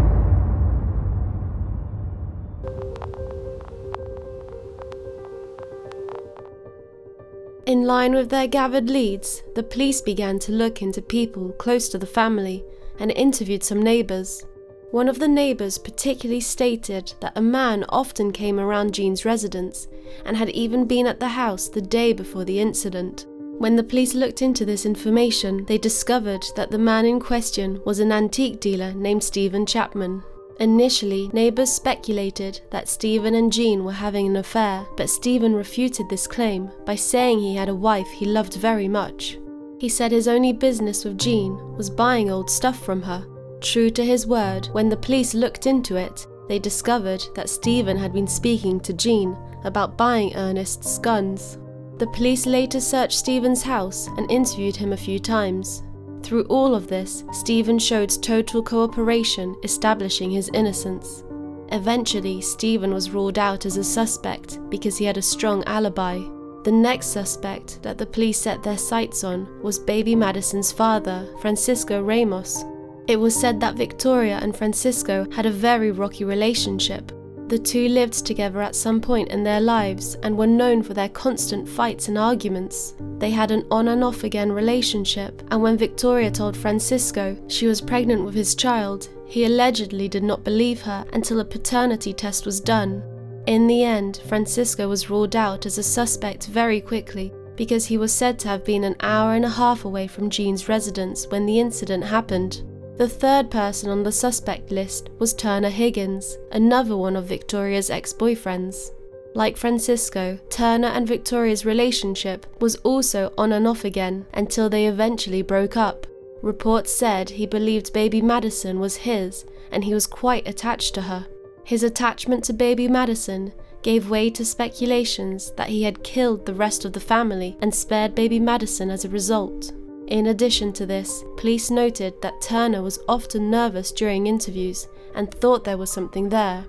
In 7.69 7.85
line 7.85 8.15
with 8.15 8.31
their 8.31 8.47
gathered 8.47 8.89
leads, 8.89 9.43
the 9.55 9.63
police 9.63 10.01
began 10.01 10.39
to 10.39 10.53
look 10.53 10.81
into 10.81 11.03
people 11.03 11.51
close 11.59 11.91
to 11.91 11.99
the 11.99 12.07
family 12.07 12.65
and 12.99 13.11
interviewed 13.11 13.63
some 13.63 13.83
neighbours. 13.83 14.43
One 14.91 15.07
of 15.07 15.19
the 15.19 15.29
neighbours 15.29 15.77
particularly 15.77 16.41
stated 16.41 17.13
that 17.21 17.37
a 17.37 17.43
man 17.43 17.85
often 17.91 18.33
came 18.33 18.59
around 18.59 18.95
Jean's 18.95 19.27
residence 19.27 19.87
and 20.25 20.35
had 20.35 20.49
even 20.49 20.87
been 20.87 21.07
at 21.07 21.21
the 21.21 21.29
house 21.29 21.69
the 21.69 21.83
day 21.83 22.15
before 22.15 22.47
the 22.47 22.59
incident. 22.59 23.27
When 23.59 23.77
the 23.77 23.85
police 23.85 24.15
looked 24.15 24.41
into 24.41 24.65
this 24.65 24.87
information, 24.87 25.67
they 25.67 25.77
discovered 25.77 26.47
that 26.57 26.71
the 26.71 26.79
man 26.79 27.05
in 27.05 27.21
question 27.21 27.83
was 27.85 27.99
an 27.99 28.13
antique 28.13 28.61
dealer 28.61 28.95
named 28.95 29.23
Stephen 29.23 29.67
Chapman. 29.67 30.23
Initially, 30.61 31.31
neighbors 31.33 31.73
speculated 31.73 32.61
that 32.71 32.89
Stephen 32.89 33.35
and 33.35 33.53
Jean 33.53 33.85
were 33.85 33.93
having 33.93 34.27
an 34.27 34.37
affair, 34.37 34.87
but 34.97 35.09
Stephen 35.09 35.55
refuted 35.55 36.09
this 36.09 36.27
claim 36.27 36.69
by 36.85 36.97
saying 36.97 37.39
he 37.39 37.55
had 37.55 37.69
a 37.69 37.75
wife 37.75 38.09
he 38.09 38.25
loved 38.25 38.55
very 38.55 38.89
much. 38.89 39.39
He 39.79 39.89
said 39.89 40.11
his 40.11 40.27
only 40.27 40.53
business 40.53 41.05
with 41.05 41.19
Jean 41.19 41.77
was 41.77 41.89
buying 41.89 42.29
old 42.31 42.51
stuff 42.51 42.85
from 42.85 43.03
her. 43.03 43.25
True 43.61 43.91
to 43.91 44.05
his 44.05 44.27
word, 44.27 44.67
when 44.73 44.89
the 44.89 44.97
police 44.97 45.33
looked 45.33 45.67
into 45.67 45.95
it, 45.95 46.27
they 46.49 46.59
discovered 46.59 47.23
that 47.37 47.49
Stephen 47.49 47.97
had 47.97 48.13
been 48.13 48.27
speaking 48.27 48.81
to 48.81 48.93
Jean 48.93 49.37
about 49.63 49.97
buying 49.97 50.35
Ernest's 50.35 50.99
guns. 50.99 51.59
The 51.99 52.09
police 52.09 52.47
later 52.47 52.81
searched 52.81 53.19
Stephen's 53.19 53.63
house 53.63 54.09
and 54.17 54.31
interviewed 54.31 54.77
him 54.77 54.93
a 54.93 54.97
few 54.97 55.21
times. 55.21 55.83
Through 56.23 56.45
all 56.45 56.75
of 56.75 56.89
this, 56.89 57.25
Stephen 57.33 57.79
showed 57.79 58.11
total 58.23 58.63
cooperation, 58.63 59.57
establishing 59.63 60.31
his 60.31 60.51
innocence. 60.53 61.25
Eventually, 61.71 62.41
Stephen 62.41 62.93
was 62.93 63.11
ruled 63.11 63.39
out 63.39 63.67
as 63.67 63.77
a 63.77 63.85
suspect 63.85 64.59
because 64.71 64.97
he 64.97 65.05
had 65.05 65.17
a 65.17 65.23
strong 65.23 65.63
alibi. 65.65 66.19
The 66.65 66.73
next 66.73 67.09
suspect 67.09 67.83
that 67.83 67.99
the 67.99 68.07
police 68.07 68.39
set 68.39 68.63
their 68.63 68.79
sights 68.79 69.25
on 69.25 69.63
was 69.63 69.79
baby 69.79 70.15
Madison's 70.15 70.73
father, 70.73 71.29
Francisco 71.41 72.03
Ramos. 72.03 72.65
It 73.07 73.19
was 73.19 73.39
said 73.39 73.61
that 73.61 73.77
Victoria 73.77 74.39
and 74.43 74.57
Francisco 74.57 75.27
had 75.31 75.47
a 75.47 75.51
very 75.51 75.93
rocky 75.93 76.25
relationship, 76.25 77.13
the 77.49 77.59
two 77.59 77.89
lived 77.89 78.27
together 78.27 78.61
at 78.61 78.77
some 78.77 79.01
point 79.01 79.31
in 79.31 79.43
their 79.43 79.61
lives 79.61 80.17
and 80.23 80.37
were 80.37 80.47
known 80.47 80.83
for 80.83 80.95
their 80.95 81.09
constant 81.09 81.69
fights 81.69 82.09
and 82.09 82.19
arguments. 82.19 82.95
They 83.19 83.31
had 83.31 83.51
an 83.51 83.67
on 83.71 83.89
and 83.89 84.05
off 84.05 84.25
again 84.25 84.53
relationship, 84.53 85.43
and 85.51 85.63
when 85.63 85.79
Victoria 85.79 86.31
told 86.31 86.57
Francisco 86.57 87.37
she 87.49 87.67
was 87.67 87.81
pregnant 87.81 88.25
with 88.25 88.35
his 88.35 88.55
child, 88.55 89.09
he 89.27 89.45
allegedly 89.45 90.09
did 90.09 90.23
not 90.23 90.45
believe 90.45 90.83
her 90.83 91.07
until 91.13 91.41
a 91.41 91.45
paternity 91.45 92.13
test 92.13 92.47
was 92.47 92.61
done. 92.61 93.03
In 93.47 93.67
the 93.67 93.83
end, 93.83 94.21
Francisco 94.27 94.89
was 94.89 95.09
ruled 95.09 95.35
out 95.35 95.65
as 95.65 95.79
a 95.79 95.83
suspect 95.83 96.47
very 96.47 96.81
quickly 96.81 97.33
because 97.57 97.87
he 97.87 97.99
was 97.99 98.13
said 98.13 98.39
to 98.39 98.49
have 98.49 98.65
been 98.65 98.85
an 98.85 98.95
hour 99.01 99.35
and 99.35 99.45
a 99.45 99.49
half 99.49 99.85
away 99.85 100.07
from 100.07 100.31
Jean's 100.31 100.69
residence 100.69 101.27
when 101.27 101.45
the 101.45 101.59
incident 101.59 102.05
happened. 102.05 102.63
The 102.99 103.09
third 103.09 103.49
person 103.49 103.91
on 103.91 104.03
the 104.03 104.11
suspect 104.11 104.73
list 104.73 105.09
was 105.21 105.33
Turner 105.33 105.69
Higgins, 105.69 106.37
another 106.51 106.97
one 106.97 107.15
of 107.15 107.27
Victoria's 107.27 107.91
ex 107.91 108.13
boyfriends. 108.13 108.91
Like 109.37 109.57
Francisco, 109.57 110.37
Turner 110.51 110.89
and 110.89 111.07
Victoria's 111.07 111.65
relationship 111.65 112.45
was 112.61 112.75
also 112.77 113.33
on 113.39 113.53
and 113.53 113.69
off 113.69 113.85
again 113.85 114.27
until 114.35 114.69
they 114.69 114.89
eventually 114.89 115.43
broke 115.43 115.77
up. 115.77 116.09
Reports 116.43 116.93
said 116.93 117.31
he 117.31 117.47
believed 117.47 117.93
baby 117.93 118.21
Madison 118.21 118.81
was 118.81 118.97
his 118.97 119.45
and 119.71 119.85
he 119.85 119.95
was 119.95 120.09
quite 120.09 120.49
attached 120.49 120.93
to 120.95 121.03
her. 121.03 121.25
His 121.63 121.85
attachment 121.85 122.43
to 122.45 122.53
baby 122.53 122.89
Madison 122.89 123.53
gave 123.83 124.11
way 124.11 124.29
to 124.31 124.45
speculations 124.45 125.53
that 125.53 125.69
he 125.69 125.85
had 125.85 126.03
killed 126.03 126.47
the 126.47 126.55
rest 126.55 126.85
of 126.85 126.95
the 126.95 127.01
family 127.01 127.57
and 127.63 127.73
spared 127.73 128.17
baby 128.17 128.41
Madison 128.41 128.91
as 128.91 129.05
a 129.05 129.09
result. 129.09 129.73
In 130.09 130.29
addition 130.29 130.73
to 130.73 130.87
this, 130.87 131.23
police 131.37 131.71
noted 131.71 132.21
that 132.23 132.41
Turner 132.41 132.81
was 132.81 132.99
often 133.09 133.51
nervous 133.51 133.93
during 133.93 134.27
interviews 134.27 134.89
and 135.15 135.31
thought 135.31 135.65
there 135.65 135.77
was 135.77 135.91
something 135.91 136.31
there. 136.31 136.65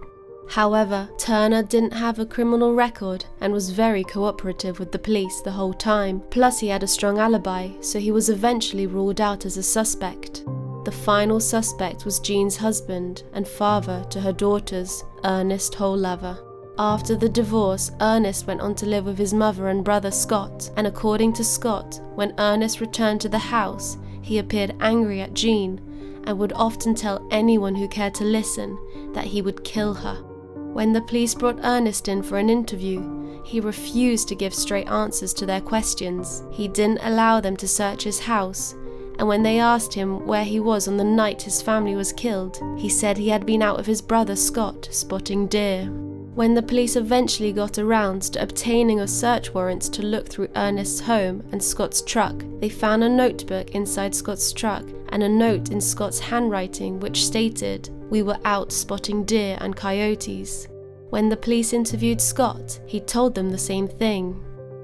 However, 0.49 1.07
Turner 1.17 1.63
didn't 1.63 1.93
have 1.93 2.19
a 2.19 2.25
criminal 2.25 2.73
record 2.73 3.23
and 3.39 3.53
was 3.53 3.69
very 3.69 4.03
cooperative 4.03 4.77
with 4.77 4.91
the 4.91 4.99
police 4.99 5.39
the 5.39 5.51
whole 5.51 5.73
time. 5.73 6.21
Plus, 6.31 6.59
he 6.59 6.67
had 6.67 6.83
a 6.83 6.87
strong 6.87 7.17
alibi, 7.17 7.69
so 7.79 7.97
he 7.97 8.11
was 8.11 8.29
eventually 8.29 8.87
ruled 8.87 9.21
out 9.21 9.45
as 9.45 9.55
a 9.55 9.63
suspect. 9.63 10.43
The 10.83 10.91
final 10.91 11.39
suspect 11.39 12.03
was 12.03 12.19
Jean's 12.19 12.57
husband 12.57 13.23
and 13.31 13.47
father 13.47 14.05
to 14.09 14.19
her 14.19 14.33
daughters, 14.33 15.03
Ernest 15.23 15.75
Wholaver. 15.75 16.48
After 16.79 17.17
the 17.17 17.27
divorce, 17.27 17.91
Ernest 17.99 18.47
went 18.47 18.61
on 18.61 18.73
to 18.75 18.85
live 18.85 19.03
with 19.03 19.17
his 19.17 19.33
mother 19.33 19.67
and 19.67 19.83
brother 19.83 20.11
Scott, 20.11 20.71
and 20.77 20.87
according 20.87 21.33
to 21.33 21.43
Scott, 21.43 21.99
when 22.15 22.33
Ernest 22.39 22.79
returned 22.79 23.19
to 23.19 23.27
the 23.27 23.37
house, 23.37 23.97
he 24.21 24.37
appeared 24.37 24.77
angry 24.79 25.19
at 25.19 25.33
Jean 25.33 25.81
and 26.23 26.39
would 26.39 26.53
often 26.53 26.95
tell 26.95 27.27
anyone 27.31 27.75
who 27.75 27.89
cared 27.89 28.13
to 28.15 28.23
listen 28.23 28.79
that 29.13 29.25
he 29.25 29.41
would 29.41 29.65
kill 29.65 29.93
her. 29.93 30.23
When 30.71 30.93
the 30.93 31.01
police 31.01 31.35
brought 31.35 31.59
Ernest 31.65 32.07
in 32.07 32.23
for 32.23 32.37
an 32.37 32.49
interview, 32.49 33.43
he 33.43 33.59
refused 33.59 34.29
to 34.29 34.35
give 34.35 34.53
straight 34.53 34.87
answers 34.87 35.33
to 35.33 35.45
their 35.45 35.59
questions. 35.59 36.43
He 36.49 36.69
didn't 36.69 37.01
allow 37.01 37.41
them 37.41 37.57
to 37.57 37.67
search 37.67 38.03
his 38.03 38.21
house 38.21 38.73
and 39.17 39.27
when 39.27 39.43
they 39.43 39.59
asked 39.59 39.93
him 39.93 40.25
where 40.25 40.45
he 40.45 40.61
was 40.61 40.87
on 40.87 40.95
the 40.95 41.03
night 41.03 41.41
his 41.41 41.61
family 41.61 41.93
was 41.93 42.13
killed, 42.13 42.57
he 42.77 42.87
said 42.87 43.17
he 43.17 43.27
had 43.27 43.45
been 43.45 43.61
out 43.61 43.75
with 43.75 43.85
his 43.85 44.01
brother 44.01 44.37
Scott 44.37 44.87
spotting 44.91 45.45
deer. 45.45 45.91
When 46.35 46.53
the 46.53 46.61
police 46.61 46.95
eventually 46.95 47.51
got 47.51 47.79
around 47.79 48.21
to 48.21 48.41
obtaining 48.41 49.01
a 49.01 49.07
search 49.07 49.53
warrant 49.53 49.81
to 49.93 50.03
look 50.03 50.29
through 50.29 50.49
Ernest's 50.55 51.01
home 51.01 51.43
and 51.51 51.61
Scott's 51.61 52.01
truck, 52.01 52.43
they 52.59 52.69
found 52.69 53.03
a 53.03 53.09
notebook 53.09 53.71
inside 53.71 54.15
Scott's 54.15 54.53
truck 54.53 54.85
and 55.09 55.23
a 55.23 55.27
note 55.29 55.71
in 55.71 55.81
Scott's 55.81 56.19
handwriting 56.19 56.99
which 56.99 57.25
stated, 57.25 57.89
We 58.09 58.21
were 58.21 58.39
out 58.45 58.71
spotting 58.71 59.25
deer 59.25 59.57
and 59.59 59.75
coyotes. 59.75 60.67
When 61.09 61.27
the 61.27 61.35
police 61.35 61.73
interviewed 61.73 62.21
Scott, 62.21 62.79
he 62.85 62.99
told 62.99 63.35
them 63.35 63.49
the 63.49 63.57
same 63.57 63.87
thing. 63.87 64.41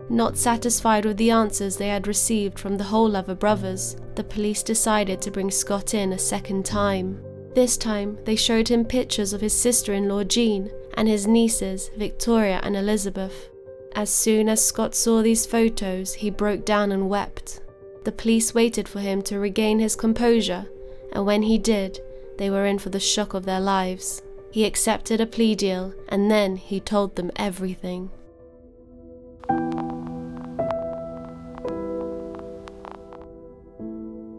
Not 0.10 0.38
satisfied 0.38 1.06
with 1.06 1.18
the 1.18 1.32
answers 1.32 1.78
they 1.78 1.88
had 1.88 2.08
received 2.08 2.60
from 2.60 2.78
the 2.78 2.84
Wholaver 2.84 3.36
brothers, 3.36 3.96
the 4.16 4.24
police 4.24 4.62
decided 4.62 5.22
to 5.22 5.32
bring 5.32 5.52
Scott 5.52 5.94
in 5.94 6.14
a 6.14 6.20
second 6.20 6.66
time. 6.66 7.22
This 7.54 7.78
time, 7.78 8.18
they 8.26 8.36
showed 8.36 8.68
him 8.68 8.84
pictures 8.84 9.32
of 9.32 9.42
his 9.42 9.54
sister 9.54 9.94
in 9.94 10.10
law 10.10 10.24
Jean 10.24 10.70
and 10.96 11.08
his 11.08 11.28
nieces, 11.28 11.90
Victoria 11.98 12.60
and 12.64 12.76
Elizabeth. 12.76 13.50
As 13.96 14.10
soon 14.10 14.50
as 14.50 14.64
Scott 14.64 14.94
saw 14.96 15.22
these 15.22 15.46
photos, 15.46 16.14
he 16.16 16.30
broke 16.30 16.66
down 16.66 16.92
and 16.92 17.10
wept. 17.10 17.62
The 18.04 18.12
police 18.12 18.54
waited 18.54 18.88
for 18.88 19.00
him 19.00 19.22
to 19.24 19.40
regain 19.40 19.80
his 19.80 19.96
composure, 19.96 20.68
and 21.12 21.26
when 21.26 21.44
he 21.44 21.58
did, 21.58 22.00
they 22.38 22.50
were 22.50 22.66
in 22.66 22.80
for 22.80 22.90
the 22.90 23.00
shock 23.00 23.34
of 23.34 23.46
their 23.46 23.62
lives. 23.62 24.22
He 24.52 24.66
accepted 24.66 25.22
a 25.22 25.26
plea 25.26 25.56
deal, 25.56 25.94
and 26.10 26.30
then 26.30 26.56
he 26.56 26.80
told 26.80 27.16
them 27.16 27.32
everything. 27.36 28.10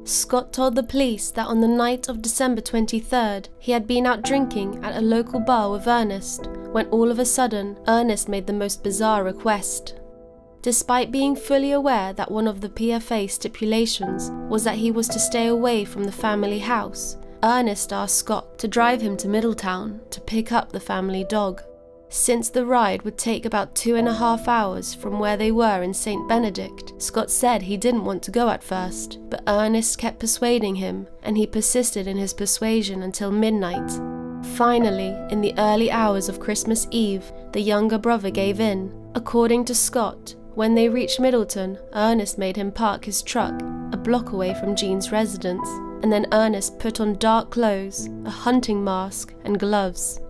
Scott 0.06 0.52
told 0.52 0.76
the 0.76 0.84
police 0.84 1.32
that 1.32 1.48
on 1.48 1.60
the 1.60 1.66
night 1.66 2.08
of 2.08 2.22
December 2.22 2.60
23rd, 2.60 3.48
he 3.58 3.72
had 3.72 3.88
been 3.88 4.06
out 4.06 4.22
drinking 4.22 4.84
at 4.84 4.96
a 4.96 5.00
local 5.00 5.40
bar 5.40 5.72
with 5.72 5.88
Ernest, 5.88 6.46
when 6.70 6.86
all 6.90 7.10
of 7.10 7.18
a 7.18 7.24
sudden, 7.24 7.76
Ernest 7.88 8.28
made 8.28 8.46
the 8.46 8.52
most 8.52 8.84
bizarre 8.84 9.24
request. 9.24 9.96
Despite 10.62 11.10
being 11.10 11.34
fully 11.34 11.72
aware 11.72 12.12
that 12.12 12.30
one 12.30 12.46
of 12.46 12.60
the 12.60 12.68
PFA 12.68 13.28
stipulations 13.28 14.30
was 14.48 14.62
that 14.62 14.76
he 14.76 14.92
was 14.92 15.08
to 15.08 15.18
stay 15.18 15.48
away 15.48 15.84
from 15.84 16.04
the 16.04 16.12
family 16.12 16.60
house, 16.60 17.16
Ernest 17.42 17.92
asked 17.92 18.16
Scott 18.16 18.60
to 18.60 18.68
drive 18.68 19.00
him 19.00 19.16
to 19.16 19.28
Middletown 19.28 20.00
to 20.10 20.20
pick 20.20 20.52
up 20.52 20.70
the 20.70 20.78
family 20.78 21.24
dog. 21.24 21.62
Since 22.08 22.50
the 22.50 22.64
ride 22.64 23.02
would 23.02 23.18
take 23.18 23.44
about 23.44 23.74
two 23.74 23.96
and 23.96 24.08
a 24.08 24.14
half 24.14 24.46
hours 24.46 24.94
from 24.94 25.18
where 25.18 25.36
they 25.36 25.50
were 25.50 25.82
in 25.82 25.92
St. 25.92 26.28
Benedict, 26.28 26.92
Scott 26.98 27.30
said 27.30 27.62
he 27.62 27.76
didn't 27.76 28.04
want 28.04 28.22
to 28.24 28.30
go 28.30 28.48
at 28.48 28.62
first, 28.62 29.18
but 29.28 29.42
Ernest 29.46 29.98
kept 29.98 30.20
persuading 30.20 30.76
him, 30.76 31.08
and 31.22 31.36
he 31.36 31.46
persisted 31.46 32.06
in 32.06 32.16
his 32.16 32.32
persuasion 32.32 33.02
until 33.02 33.32
midnight. 33.32 33.90
Finally, 34.54 35.16
in 35.30 35.40
the 35.40 35.54
early 35.58 35.90
hours 35.90 36.28
of 36.28 36.40
Christmas 36.40 36.86
Eve, 36.90 37.32
the 37.52 37.60
younger 37.60 37.98
brother 37.98 38.30
gave 38.30 38.60
in. 38.60 38.94
According 39.14 39.64
to 39.66 39.74
Scott, 39.74 40.34
when 40.54 40.74
they 40.74 40.88
reached 40.88 41.20
Middletown, 41.20 41.78
Ernest 41.92 42.38
made 42.38 42.56
him 42.56 42.70
park 42.70 43.04
his 43.04 43.22
truck 43.22 43.60
a 43.92 43.96
block 43.96 44.32
away 44.32 44.54
from 44.54 44.74
Jean's 44.74 45.12
residence, 45.12 45.68
and 46.02 46.12
then 46.12 46.26
Ernest 46.32 46.78
put 46.78 47.00
on 47.00 47.14
dark 47.18 47.50
clothes, 47.50 48.08
a 48.24 48.30
hunting 48.30 48.82
mask, 48.82 49.34
and 49.44 49.60
gloves. 49.60 50.20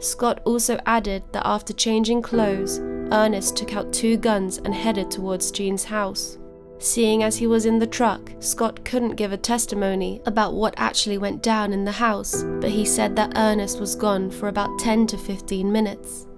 Scott 0.00 0.40
also 0.44 0.78
added 0.86 1.24
that 1.32 1.46
after 1.46 1.72
changing 1.72 2.22
clothes, 2.22 2.78
Ernest 3.10 3.56
took 3.56 3.74
out 3.74 3.92
two 3.92 4.16
guns 4.16 4.58
and 4.58 4.74
headed 4.74 5.10
towards 5.10 5.50
Jean's 5.50 5.84
house. 5.84 6.38
Seeing 6.78 7.24
as 7.24 7.36
he 7.36 7.48
was 7.48 7.66
in 7.66 7.80
the 7.80 7.86
truck, 7.86 8.30
Scott 8.38 8.84
couldn't 8.84 9.16
give 9.16 9.32
a 9.32 9.36
testimony 9.36 10.20
about 10.26 10.54
what 10.54 10.74
actually 10.76 11.18
went 11.18 11.42
down 11.42 11.72
in 11.72 11.84
the 11.84 11.90
house, 11.90 12.44
but 12.60 12.70
he 12.70 12.84
said 12.84 13.16
that 13.16 13.32
Ernest 13.36 13.80
was 13.80 13.96
gone 13.96 14.30
for 14.30 14.46
about 14.46 14.78
10 14.78 15.08
to 15.08 15.18
15 15.18 15.72
minutes. 15.72 16.28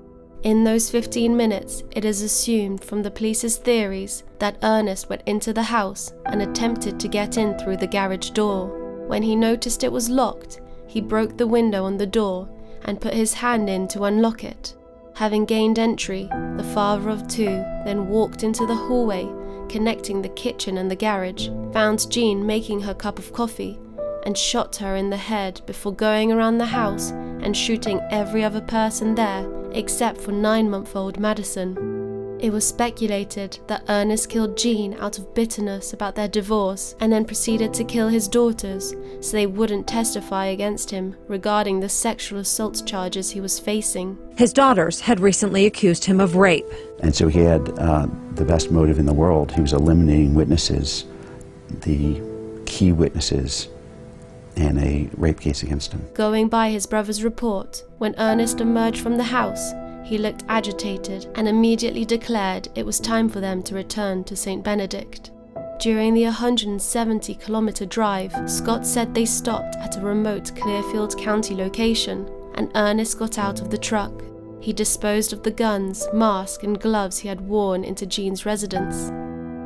In 0.43 0.65
those 0.65 0.89
15 0.89 1.37
minutes, 1.37 1.83
it 1.91 2.07
is 2.07 2.23
assumed 2.23 2.83
from 2.83 3.03
the 3.03 3.11
police's 3.11 3.59
theories 3.59 4.25
that 4.39 4.57
Ernest 4.63 5.11
went 5.11 5.23
into 5.27 5.53
the 5.53 5.65
house 5.65 6.15
and 6.25 6.41
attempted 6.41 6.99
to 6.99 7.09
get 7.09 7.37
in 7.37 7.59
through 7.59 7.77
the 7.77 7.87
garage 7.87 8.31
door. 8.31 8.69
When 9.07 9.23
he 9.23 9.37
noticed 9.37 9.85
it 9.85 9.93
was 9.93 10.09
locked, 10.09 10.63
he 10.87 11.03
broke 11.03 11.37
the 11.37 11.47
window 11.47 11.85
on 11.85 11.99
the 11.99 12.07
door 12.07 12.49
and 12.85 13.01
put 13.01 13.15
his 13.15 13.35
hand 13.35 13.69
in 13.69 13.89
to 13.89 14.05
unlock 14.05 14.45
it. 14.45 14.75
Having 15.15 15.47
gained 15.47 15.79
entry, 15.79 16.29
the 16.57 16.71
father 16.75 17.11
of 17.11 17.29
two 17.29 17.65
then 17.85 18.09
walked 18.09 18.43
into 18.43 18.67
the 18.67 18.75
hallway 18.75 19.29
connecting 19.71 20.21
the 20.21 20.29
kitchen 20.31 20.77
and 20.77 20.91
the 20.91 20.97
garage, 20.97 21.49
found 21.73 22.11
Jean 22.11 22.45
making 22.45 22.81
her 22.81 22.93
cup 22.93 23.19
of 23.19 23.33
coffee, 23.33 23.79
and 24.27 24.37
shot 24.37 24.77
her 24.77 24.97
in 24.97 25.09
the 25.09 25.17
head 25.17 25.63
before 25.65 25.95
going 25.95 26.33
around 26.33 26.59
the 26.59 26.67
house 26.67 27.11
and 27.11 27.57
shooting 27.57 28.01
every 28.11 28.45
other 28.45 28.61
person 28.61 29.15
there 29.15 29.49
except 29.73 30.21
for 30.21 30.33
nine 30.33 30.69
month 30.69 30.97
old 30.97 31.19
Madison. 31.19 32.00
It 32.43 32.53
was 32.53 32.67
speculated 32.67 33.59
that 33.67 33.85
Ernest 33.91 34.31
killed 34.31 34.57
Jean 34.57 34.95
out 34.95 35.19
of 35.19 35.35
bitterness 35.35 35.93
about 35.93 36.15
their 36.15 36.27
divorce 36.27 36.97
and 36.99 37.13
then 37.13 37.27
proceeded 37.27 37.75
to 37.75 37.85
kill 37.85 38.09
his 38.09 38.29
daughters 38.29 38.95
so 39.21 39.33
they 39.33 39.47
wouldn't 39.47 39.87
testify 39.87 40.47
against 40.47 40.91
him 40.91 41.15
regarding 41.29 41.81
the 41.81 41.89
sexual 41.91 42.39
assault 42.39 42.83
charges 42.87 43.31
he 43.31 43.43
was 43.43 43.59
facing. 43.59 44.17
His 44.39 44.55
daughters 44.55 45.01
had 45.01 45.21
recently 45.21 45.67
accused 45.67 46.07
him 46.07 46.19
of 46.19 46.35
rape. 46.35 46.65
And 47.03 47.15
so 47.15 47.29
he 47.29 47.41
had 47.41 47.79
uh, 47.79 48.07
the 48.33 48.47
best 48.47 48.71
motive 48.71 48.99
in 48.99 49.05
the 49.05 49.13
world. 49.13 49.53
He 49.53 49.61
was 49.61 49.75
eliminating 49.75 50.35
witnesses, 50.35 51.05
the 51.69 52.23
key 52.65 52.93
witnesses, 52.93 53.69
and 54.57 54.79
a 54.79 55.11
rape 55.19 55.41
case 55.41 55.63
against 55.63 55.93
him. 55.93 56.07
Going 56.15 56.49
by 56.49 56.71
his 56.71 56.87
brother's 56.87 57.23
report, 57.23 57.85
when 57.99 58.15
Ernest 58.17 58.63
emerged 58.63 59.03
from 59.03 59.17
the 59.17 59.25
house, 59.25 59.73
he 60.05 60.19
looked 60.19 60.45
agitated 60.49 61.27
and 61.35 61.49
immediately 61.49 62.05
declared 62.05 62.69
it 62.75 62.85
was 62.85 63.01
time 63.01 63.29
for 63.29 63.41
them 63.41 63.63
to 63.65 63.75
return 63.75 64.25
to 64.25 64.37
St. 64.37 64.63
Benedict. 64.63 65.31
During 65.81 66.13
the 66.13 66.25
170 66.25 67.35
kilometer 67.37 67.87
drive, 67.87 68.35
Scott 68.51 68.87
said 68.87 69.15
they 69.15 69.25
stopped 69.25 69.77
at 69.77 69.97
a 69.97 70.01
remote 70.01 70.55
Clearfield 70.55 71.17
County 71.17 71.55
location, 71.55 72.29
and 72.55 72.71
Ernest 72.75 73.19
got 73.19 73.39
out 73.39 73.63
of 73.63 73.71
the 73.71 73.79
truck. 73.79 74.13
He 74.61 74.75
disposed 74.75 75.33
of 75.33 75.43
the 75.43 75.51
guns, 75.51 76.07
mask, 76.13 76.65
and 76.65 76.79
gloves 76.79 77.19
he 77.19 77.29
had 77.29 77.41
worn 77.41 77.83
into 77.83 78.05
Jean's 78.05 78.45
residence. 78.45 79.11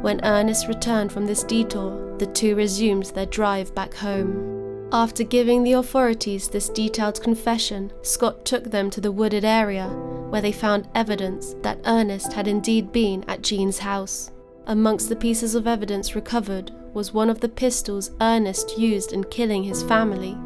When 0.05 0.25
Ernest 0.25 0.69
returned 0.69 1.11
from 1.11 1.27
this 1.27 1.43
detour, 1.43 2.17
the 2.19 2.27
two 2.27 2.55
resumed 2.55 3.07
their 3.07 3.27
drive 3.27 3.75
back 3.75 3.95
home. 3.95 4.89
After 4.93 5.25
giving 5.25 5.65
the 5.65 5.73
authorities 5.73 6.47
this 6.47 6.69
detailed 6.69 7.21
confession, 7.21 7.93
Scott 8.03 8.45
took 8.45 8.71
them 8.71 8.89
to 8.91 9.01
the 9.01 9.11
wooded 9.11 9.45
area, 9.45 9.89
where 10.35 10.43
they 10.43 10.51
found 10.51 10.89
evidence 10.97 11.55
that 11.63 11.79
Ernest 11.87 12.33
had 12.33 12.49
indeed 12.49 12.91
been 12.91 13.25
at 13.29 13.41
Jean's 13.41 13.79
house. 13.79 14.33
Amongst 14.67 15.09
the 15.09 15.15
pieces 15.15 15.55
of 15.55 15.69
evidence 15.69 16.17
recovered 16.17 16.73
was 16.93 17.15
one 17.15 17.31
of 17.31 17.39
the 17.39 17.49
pistols 17.49 18.11
Ernest 18.21 18.77
used 18.77 19.13
in 19.13 19.23
killing 19.23 19.63
his 19.63 19.85
family. 19.85 20.37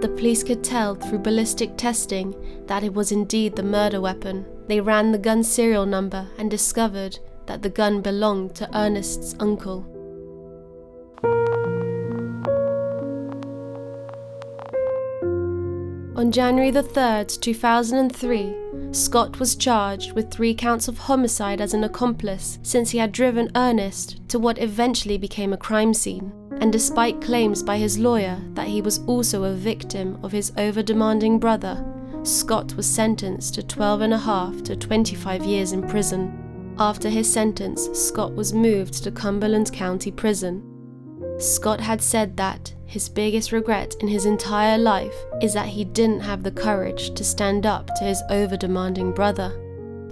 The 0.00 0.12
police 0.16 0.42
could 0.42 0.64
tell 0.64 0.96
through 0.96 1.20
ballistic 1.20 1.76
testing 1.76 2.34
that 2.66 2.82
it 2.82 2.92
was 2.92 3.12
indeed 3.12 3.54
the 3.54 3.62
murder 3.62 4.00
weapon. 4.00 4.44
They 4.66 4.80
ran 4.80 5.12
the 5.12 5.18
gun 5.18 5.44
serial 5.44 5.86
number 5.86 6.26
and 6.38 6.50
discovered 6.50 7.20
that 7.46 7.62
the 7.62 7.70
gun 7.70 8.00
belonged 8.00 8.56
to 8.56 8.76
Ernest's 8.76 9.36
uncle. 9.38 9.86
On 16.16 16.32
January 16.32 16.72
the 16.72 16.82
3rd, 16.82 17.40
2003, 17.40 18.65
Scott 18.92 19.38
was 19.38 19.56
charged 19.56 20.12
with 20.12 20.30
three 20.30 20.54
counts 20.54 20.88
of 20.88 20.98
homicide 20.98 21.60
as 21.60 21.74
an 21.74 21.84
accomplice 21.84 22.58
since 22.62 22.90
he 22.90 22.98
had 22.98 23.12
driven 23.12 23.50
Ernest 23.54 24.20
to 24.28 24.38
what 24.38 24.58
eventually 24.58 25.18
became 25.18 25.52
a 25.52 25.58
crime 25.58 25.92
scene. 25.92 26.32
And 26.60 26.72
despite 26.72 27.20
claims 27.20 27.62
by 27.62 27.76
his 27.76 27.98
lawyer 27.98 28.40
that 28.54 28.68
he 28.68 28.80
was 28.80 29.00
also 29.06 29.44
a 29.44 29.52
victim 29.52 30.18
of 30.22 30.32
his 30.32 30.52
over 30.56 30.82
demanding 30.82 31.38
brother, 31.38 31.84
Scott 32.22 32.74
was 32.74 32.86
sentenced 32.86 33.54
to 33.54 33.62
12 33.62 34.00
and 34.00 34.14
a 34.14 34.18
half 34.18 34.62
to 34.64 34.74
25 34.74 35.44
years 35.44 35.72
in 35.72 35.86
prison. 35.86 36.74
After 36.78 37.08
his 37.08 37.30
sentence, 37.30 37.88
Scott 37.92 38.34
was 38.34 38.52
moved 38.52 39.02
to 39.04 39.10
Cumberland 39.10 39.72
County 39.72 40.10
Prison. 40.10 40.62
Scott 41.38 41.80
had 41.80 42.00
said 42.00 42.36
that 42.36 42.72
his 42.86 43.08
biggest 43.08 43.52
regret 43.52 43.94
in 44.00 44.08
his 44.08 44.24
entire 44.24 44.78
life 44.78 45.14
is 45.42 45.52
that 45.52 45.66
he 45.66 45.84
didn't 45.84 46.20
have 46.20 46.42
the 46.42 46.50
courage 46.50 47.12
to 47.14 47.24
stand 47.24 47.66
up 47.66 47.90
to 47.96 48.04
his 48.04 48.22
over 48.30 48.56
demanding 48.56 49.12
brother. 49.12 49.60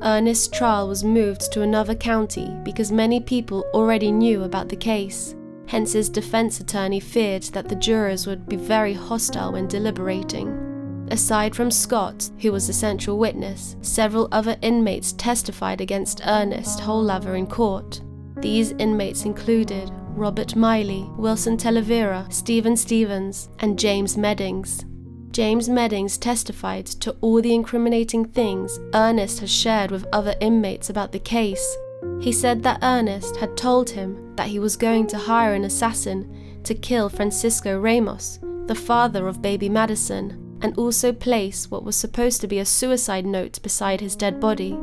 Ernest's 0.02 0.48
trial 0.48 0.86
was 0.86 1.02
moved 1.02 1.50
to 1.52 1.62
another 1.62 1.94
county 1.94 2.54
because 2.62 2.92
many 2.92 3.20
people 3.20 3.64
already 3.72 4.12
knew 4.12 4.42
about 4.42 4.68
the 4.68 4.76
case. 4.76 5.34
Hence, 5.66 5.94
his 5.94 6.10
defense 6.10 6.60
attorney 6.60 7.00
feared 7.00 7.44
that 7.44 7.68
the 7.68 7.76
jurors 7.76 8.26
would 8.26 8.46
be 8.46 8.56
very 8.56 8.92
hostile 8.92 9.52
when 9.52 9.66
deliberating. 9.66 11.08
Aside 11.10 11.54
from 11.54 11.70
Scott, 11.70 12.30
who 12.40 12.52
was 12.52 12.66
the 12.66 12.72
central 12.74 13.18
witness, 13.18 13.76
several 13.80 14.28
other 14.30 14.56
inmates 14.60 15.12
testified 15.12 15.80
against 15.80 16.20
Ernest 16.26 16.80
Wholaver 16.80 17.34
in 17.34 17.46
court. 17.46 18.02
These 18.36 18.72
inmates 18.72 19.24
included 19.24 19.90
Robert 20.16 20.54
Miley, 20.54 21.10
Wilson 21.16 21.56
Talavera, 21.56 22.32
Stephen 22.32 22.76
Stevens, 22.76 23.48
and 23.58 23.76
James 23.76 24.16
Meddings. 24.16 24.84
James 25.32 25.68
Meddings 25.68 26.16
testified 26.16 26.86
to 26.86 27.16
all 27.20 27.42
the 27.42 27.52
incriminating 27.52 28.24
things 28.24 28.78
Ernest 28.94 29.40
has 29.40 29.50
shared 29.50 29.90
with 29.90 30.06
other 30.12 30.36
inmates 30.40 30.88
about 30.88 31.10
the 31.10 31.18
case. 31.18 31.76
He 32.20 32.30
said 32.30 32.62
that 32.62 32.78
Ernest 32.80 33.34
had 33.36 33.56
told 33.56 33.90
him 33.90 34.36
that 34.36 34.46
he 34.46 34.60
was 34.60 34.76
going 34.76 35.08
to 35.08 35.18
hire 35.18 35.52
an 35.52 35.64
assassin 35.64 36.60
to 36.62 36.76
kill 36.76 37.08
Francisco 37.08 37.76
Ramos, 37.80 38.38
the 38.66 38.74
father 38.76 39.26
of 39.26 39.42
baby 39.42 39.68
Madison, 39.68 40.58
and 40.62 40.78
also 40.78 41.12
place 41.12 41.68
what 41.72 41.82
was 41.82 41.96
supposed 41.96 42.40
to 42.40 42.46
be 42.46 42.60
a 42.60 42.64
suicide 42.64 43.26
note 43.26 43.60
beside 43.62 44.00
his 44.00 44.14
dead 44.14 44.38
body. 44.38 44.78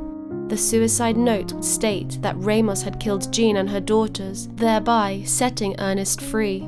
The 0.51 0.57
suicide 0.57 1.15
note 1.15 1.53
would 1.53 1.63
state 1.63 2.21
that 2.21 2.35
Ramos 2.35 2.81
had 2.81 2.99
killed 2.99 3.31
Jean 3.31 3.55
and 3.55 3.69
her 3.69 3.79
daughters, 3.79 4.49
thereby 4.55 5.23
setting 5.25 5.79
Ernest 5.79 6.19
free. 6.19 6.67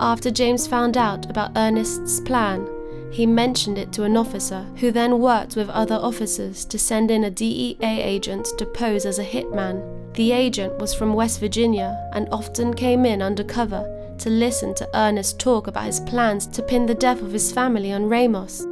After 0.00 0.32
James 0.32 0.66
found 0.66 0.96
out 0.96 1.30
about 1.30 1.52
Ernest's 1.54 2.18
plan, 2.18 2.66
he 3.12 3.26
mentioned 3.26 3.78
it 3.78 3.92
to 3.92 4.02
an 4.02 4.16
officer, 4.16 4.66
who 4.78 4.90
then 4.90 5.20
worked 5.20 5.54
with 5.54 5.68
other 5.68 5.94
officers 5.94 6.64
to 6.64 6.76
send 6.76 7.12
in 7.12 7.22
a 7.22 7.30
DEA 7.30 7.76
agent 7.80 8.48
to 8.58 8.66
pose 8.66 9.06
as 9.06 9.20
a 9.20 9.24
hitman. 9.24 9.80
The 10.14 10.32
agent 10.32 10.78
was 10.78 10.92
from 10.92 11.14
West 11.14 11.38
Virginia 11.38 12.10
and 12.12 12.28
often 12.32 12.74
came 12.74 13.06
in 13.06 13.22
undercover 13.22 13.86
to 14.18 14.28
listen 14.28 14.74
to 14.74 14.90
Ernest 14.92 15.38
talk 15.38 15.68
about 15.68 15.84
his 15.84 16.00
plans 16.00 16.48
to 16.48 16.64
pin 16.64 16.86
the 16.86 16.96
death 16.96 17.22
of 17.22 17.30
his 17.30 17.52
family 17.52 17.92
on 17.92 18.08
Ramos. 18.08 18.66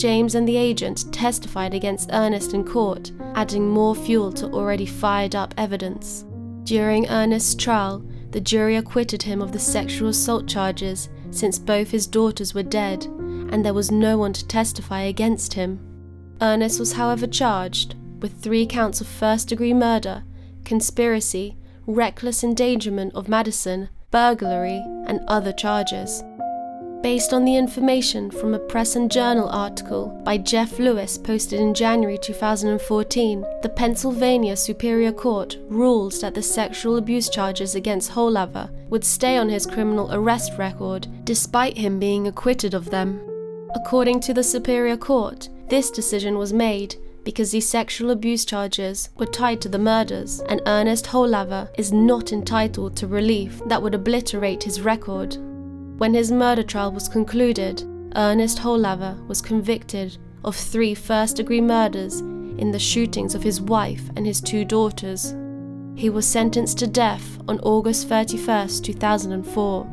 James 0.00 0.34
and 0.34 0.48
the 0.48 0.56
agent 0.56 1.12
testified 1.12 1.74
against 1.74 2.08
Ernest 2.14 2.54
in 2.54 2.64
court, 2.64 3.12
adding 3.34 3.68
more 3.68 3.94
fuel 3.94 4.32
to 4.32 4.46
already 4.46 4.86
fired 4.86 5.34
up 5.34 5.52
evidence. 5.58 6.24
During 6.64 7.06
Ernest's 7.10 7.54
trial, 7.54 8.02
the 8.30 8.40
jury 8.40 8.76
acquitted 8.76 9.22
him 9.22 9.42
of 9.42 9.52
the 9.52 9.58
sexual 9.58 10.08
assault 10.08 10.48
charges 10.48 11.10
since 11.30 11.58
both 11.58 11.90
his 11.90 12.06
daughters 12.06 12.54
were 12.54 12.62
dead 12.62 13.04
and 13.04 13.62
there 13.62 13.74
was 13.74 13.90
no 13.90 14.16
one 14.16 14.32
to 14.32 14.46
testify 14.46 15.02
against 15.02 15.52
him. 15.52 15.78
Ernest 16.40 16.80
was, 16.80 16.94
however, 16.94 17.26
charged 17.26 17.94
with 18.22 18.40
three 18.40 18.64
counts 18.64 19.02
of 19.02 19.06
first 19.06 19.48
degree 19.48 19.74
murder, 19.74 20.24
conspiracy, 20.64 21.58
reckless 21.86 22.42
endangerment 22.42 23.14
of 23.14 23.28
Madison, 23.28 23.90
burglary, 24.10 24.82
and 25.06 25.20
other 25.28 25.52
charges 25.52 26.22
based 27.02 27.32
on 27.32 27.44
the 27.44 27.56
information 27.56 28.30
from 28.30 28.54
a 28.54 28.58
Press 28.58 28.96
and 28.96 29.10
Journal 29.10 29.48
article 29.48 30.08
by 30.24 30.36
Jeff 30.36 30.78
Lewis 30.78 31.16
posted 31.16 31.58
in 31.58 31.72
January 31.72 32.18
2014, 32.18 33.44
the 33.62 33.68
Pennsylvania 33.68 34.56
Superior 34.56 35.12
Court 35.12 35.56
ruled 35.68 36.20
that 36.20 36.34
the 36.34 36.42
sexual 36.42 36.96
abuse 36.96 37.30
charges 37.30 37.74
against 37.74 38.10
Wholaver 38.10 38.70
would 38.90 39.04
stay 39.04 39.38
on 39.38 39.48
his 39.48 39.66
criminal 39.66 40.12
arrest 40.12 40.58
record 40.58 41.08
despite 41.24 41.76
him 41.76 41.98
being 41.98 42.26
acquitted 42.26 42.74
of 42.74 42.90
them. 42.90 43.20
According 43.74 44.20
to 44.20 44.34
the 44.34 44.44
Superior 44.44 44.96
Court, 44.96 45.48
this 45.68 45.90
decision 45.90 46.36
was 46.36 46.52
made 46.52 46.96
because 47.24 47.50
these 47.50 47.68
sexual 47.68 48.10
abuse 48.10 48.44
charges 48.44 49.10
were 49.16 49.26
tied 49.26 49.60
to 49.60 49.68
the 49.68 49.78
murders, 49.78 50.40
and 50.48 50.62
Ernest 50.66 51.06
Wholaver 51.06 51.68
is 51.76 51.92
not 51.92 52.32
entitled 52.32 52.96
to 52.96 53.06
relief 53.06 53.60
that 53.66 53.80
would 53.80 53.94
obliterate 53.94 54.62
his 54.62 54.80
record. 54.80 55.36
When 56.00 56.14
his 56.14 56.32
murder 56.32 56.62
trial 56.62 56.92
was 56.92 57.10
concluded, 57.10 57.84
Ernest 58.16 58.60
Wholaver 58.60 59.18
was 59.28 59.42
convicted 59.42 60.16
of 60.42 60.56
three 60.56 60.94
first 60.94 61.36
degree 61.36 61.60
murders 61.60 62.20
in 62.20 62.70
the 62.70 62.78
shootings 62.78 63.34
of 63.34 63.42
his 63.42 63.60
wife 63.60 64.08
and 64.16 64.24
his 64.24 64.40
two 64.40 64.64
daughters. 64.64 65.34
He 65.96 66.08
was 66.08 66.26
sentenced 66.26 66.78
to 66.78 66.86
death 66.86 67.38
on 67.48 67.60
August 67.60 68.08
31, 68.08 68.80
2004. 68.82 69.90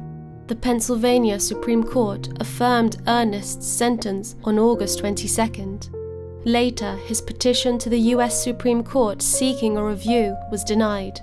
The 0.47 0.55
Pennsylvania 0.55 1.41
Supreme 1.41 1.83
Court 1.83 2.29
affirmed 2.39 3.01
Ernest's 3.05 3.67
sentence 3.67 4.37
on 4.45 4.57
August 4.57 5.03
22nd. 5.03 5.89
Later, 6.45 6.95
his 7.05 7.19
petition 7.19 7.77
to 7.79 7.89
the 7.89 8.15
US 8.15 8.41
Supreme 8.41 8.81
Court 8.81 9.21
seeking 9.21 9.75
a 9.75 9.83
review 9.83 10.37
was 10.51 10.63
denied. 10.63 11.19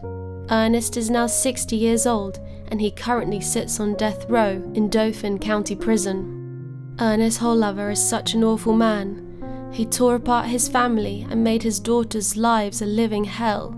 Ernest 0.51 0.99
is 0.99 1.09
now 1.09 1.27
60 1.27 1.75
years 1.75 2.05
old 2.07 2.39
and 2.69 2.81
he 2.81 2.91
currently 2.91 3.41
sits 3.41 3.81
on 3.81 3.95
death 3.95 4.29
row 4.29 4.63
in 4.75 4.89
Dauphin 4.89 5.39
County 5.39 5.77
Prison. 5.77 6.97
Ernest 7.01 7.41
Wholaver 7.41 7.91
is 7.91 8.09
such 8.09 8.35
an 8.35 8.45
awful 8.45 8.75
man. 8.75 9.71
He 9.73 9.85
tore 9.85 10.15
apart 10.15 10.47
his 10.47 10.69
family 10.69 11.27
and 11.29 11.43
made 11.43 11.63
his 11.63 11.81
daughters' 11.81 12.37
lives 12.37 12.81
a 12.81 12.87
living 12.87 13.25
hell. 13.25 13.75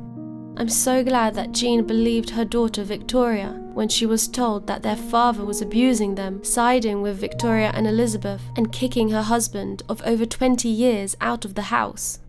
I'm 0.59 0.69
so 0.69 1.05
glad 1.05 1.35
that 1.35 1.53
Jean 1.53 1.87
believed 1.87 2.31
her 2.31 2.45
daughter 2.45 2.83
Victoria 2.83 3.61
when 3.75 3.89
she 3.89 4.07
was 4.07 4.27
told 4.27 4.67
that 4.67 4.83
their 4.83 4.97
father 4.97 5.45
was 5.45 5.61
abusing 5.61 6.15
them, 6.15 6.43
siding 6.43 7.03
with 7.03 7.19
Victoria 7.19 7.71
and 7.75 7.87
Elizabeth, 7.87 8.43
and 8.57 8.73
kicking 8.73 9.11
her 9.11 9.23
husband 9.23 9.83
of 9.89 10.01
over 10.07 10.25
20 10.25 10.69
years 10.69 11.15
out 11.21 11.45
of 11.45 11.55
the 11.55 11.63
house. 11.63 12.21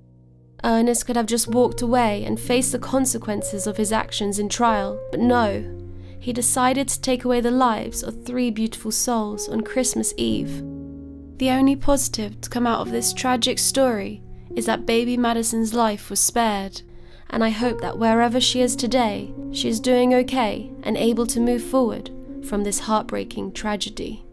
Ernest 0.63 1.06
could 1.06 1.15
have 1.15 1.26
just 1.26 1.48
walked 1.48 1.82
away 1.82 2.26
and 2.26 2.39
faced 2.39 2.74
the 2.74 2.80
consequences 2.80 3.65
of 3.65 3.78
his 3.78 3.93
actions 3.93 4.39
in 4.39 4.50
trial, 4.50 5.00
but 5.12 5.22
no, 5.22 5.63
he 6.20 6.34
decided 6.34 6.88
to 6.88 7.02
take 7.02 7.24
away 7.26 7.42
the 7.42 7.52
lives 7.52 8.04
of 8.04 8.26
three 8.26 8.52
beautiful 8.52 8.92
souls 8.92 9.48
on 9.50 9.62
Christmas 9.62 10.14
Eve. 10.18 10.64
The 11.38 11.52
only 11.52 11.76
positive 11.76 12.42
to 12.42 12.50
come 12.50 12.66
out 12.66 12.82
of 12.82 12.92
this 12.92 13.14
tragic 13.14 13.60
story 13.60 14.22
is 14.56 14.66
that 14.66 14.86
baby 14.86 15.18
Madison's 15.18 15.74
life 15.74 16.10
was 16.10 16.20
spared, 16.20 16.82
and 17.30 17.44
I 17.44 17.50
hope 17.50 17.82
that 17.82 18.00
wherever 18.00 18.40
she 18.40 18.62
is 18.62 18.76
today, 18.76 19.34
she 19.52 19.70
is 19.70 19.80
doing 19.80 20.14
okay 20.14 20.72
and 20.84 20.98
able 20.98 21.28
to 21.28 21.40
move 21.40 21.64
forward 21.64 22.12
from 22.48 22.64
this 22.64 22.80
heartbreaking 22.80 23.52
tragedy. 23.52 24.27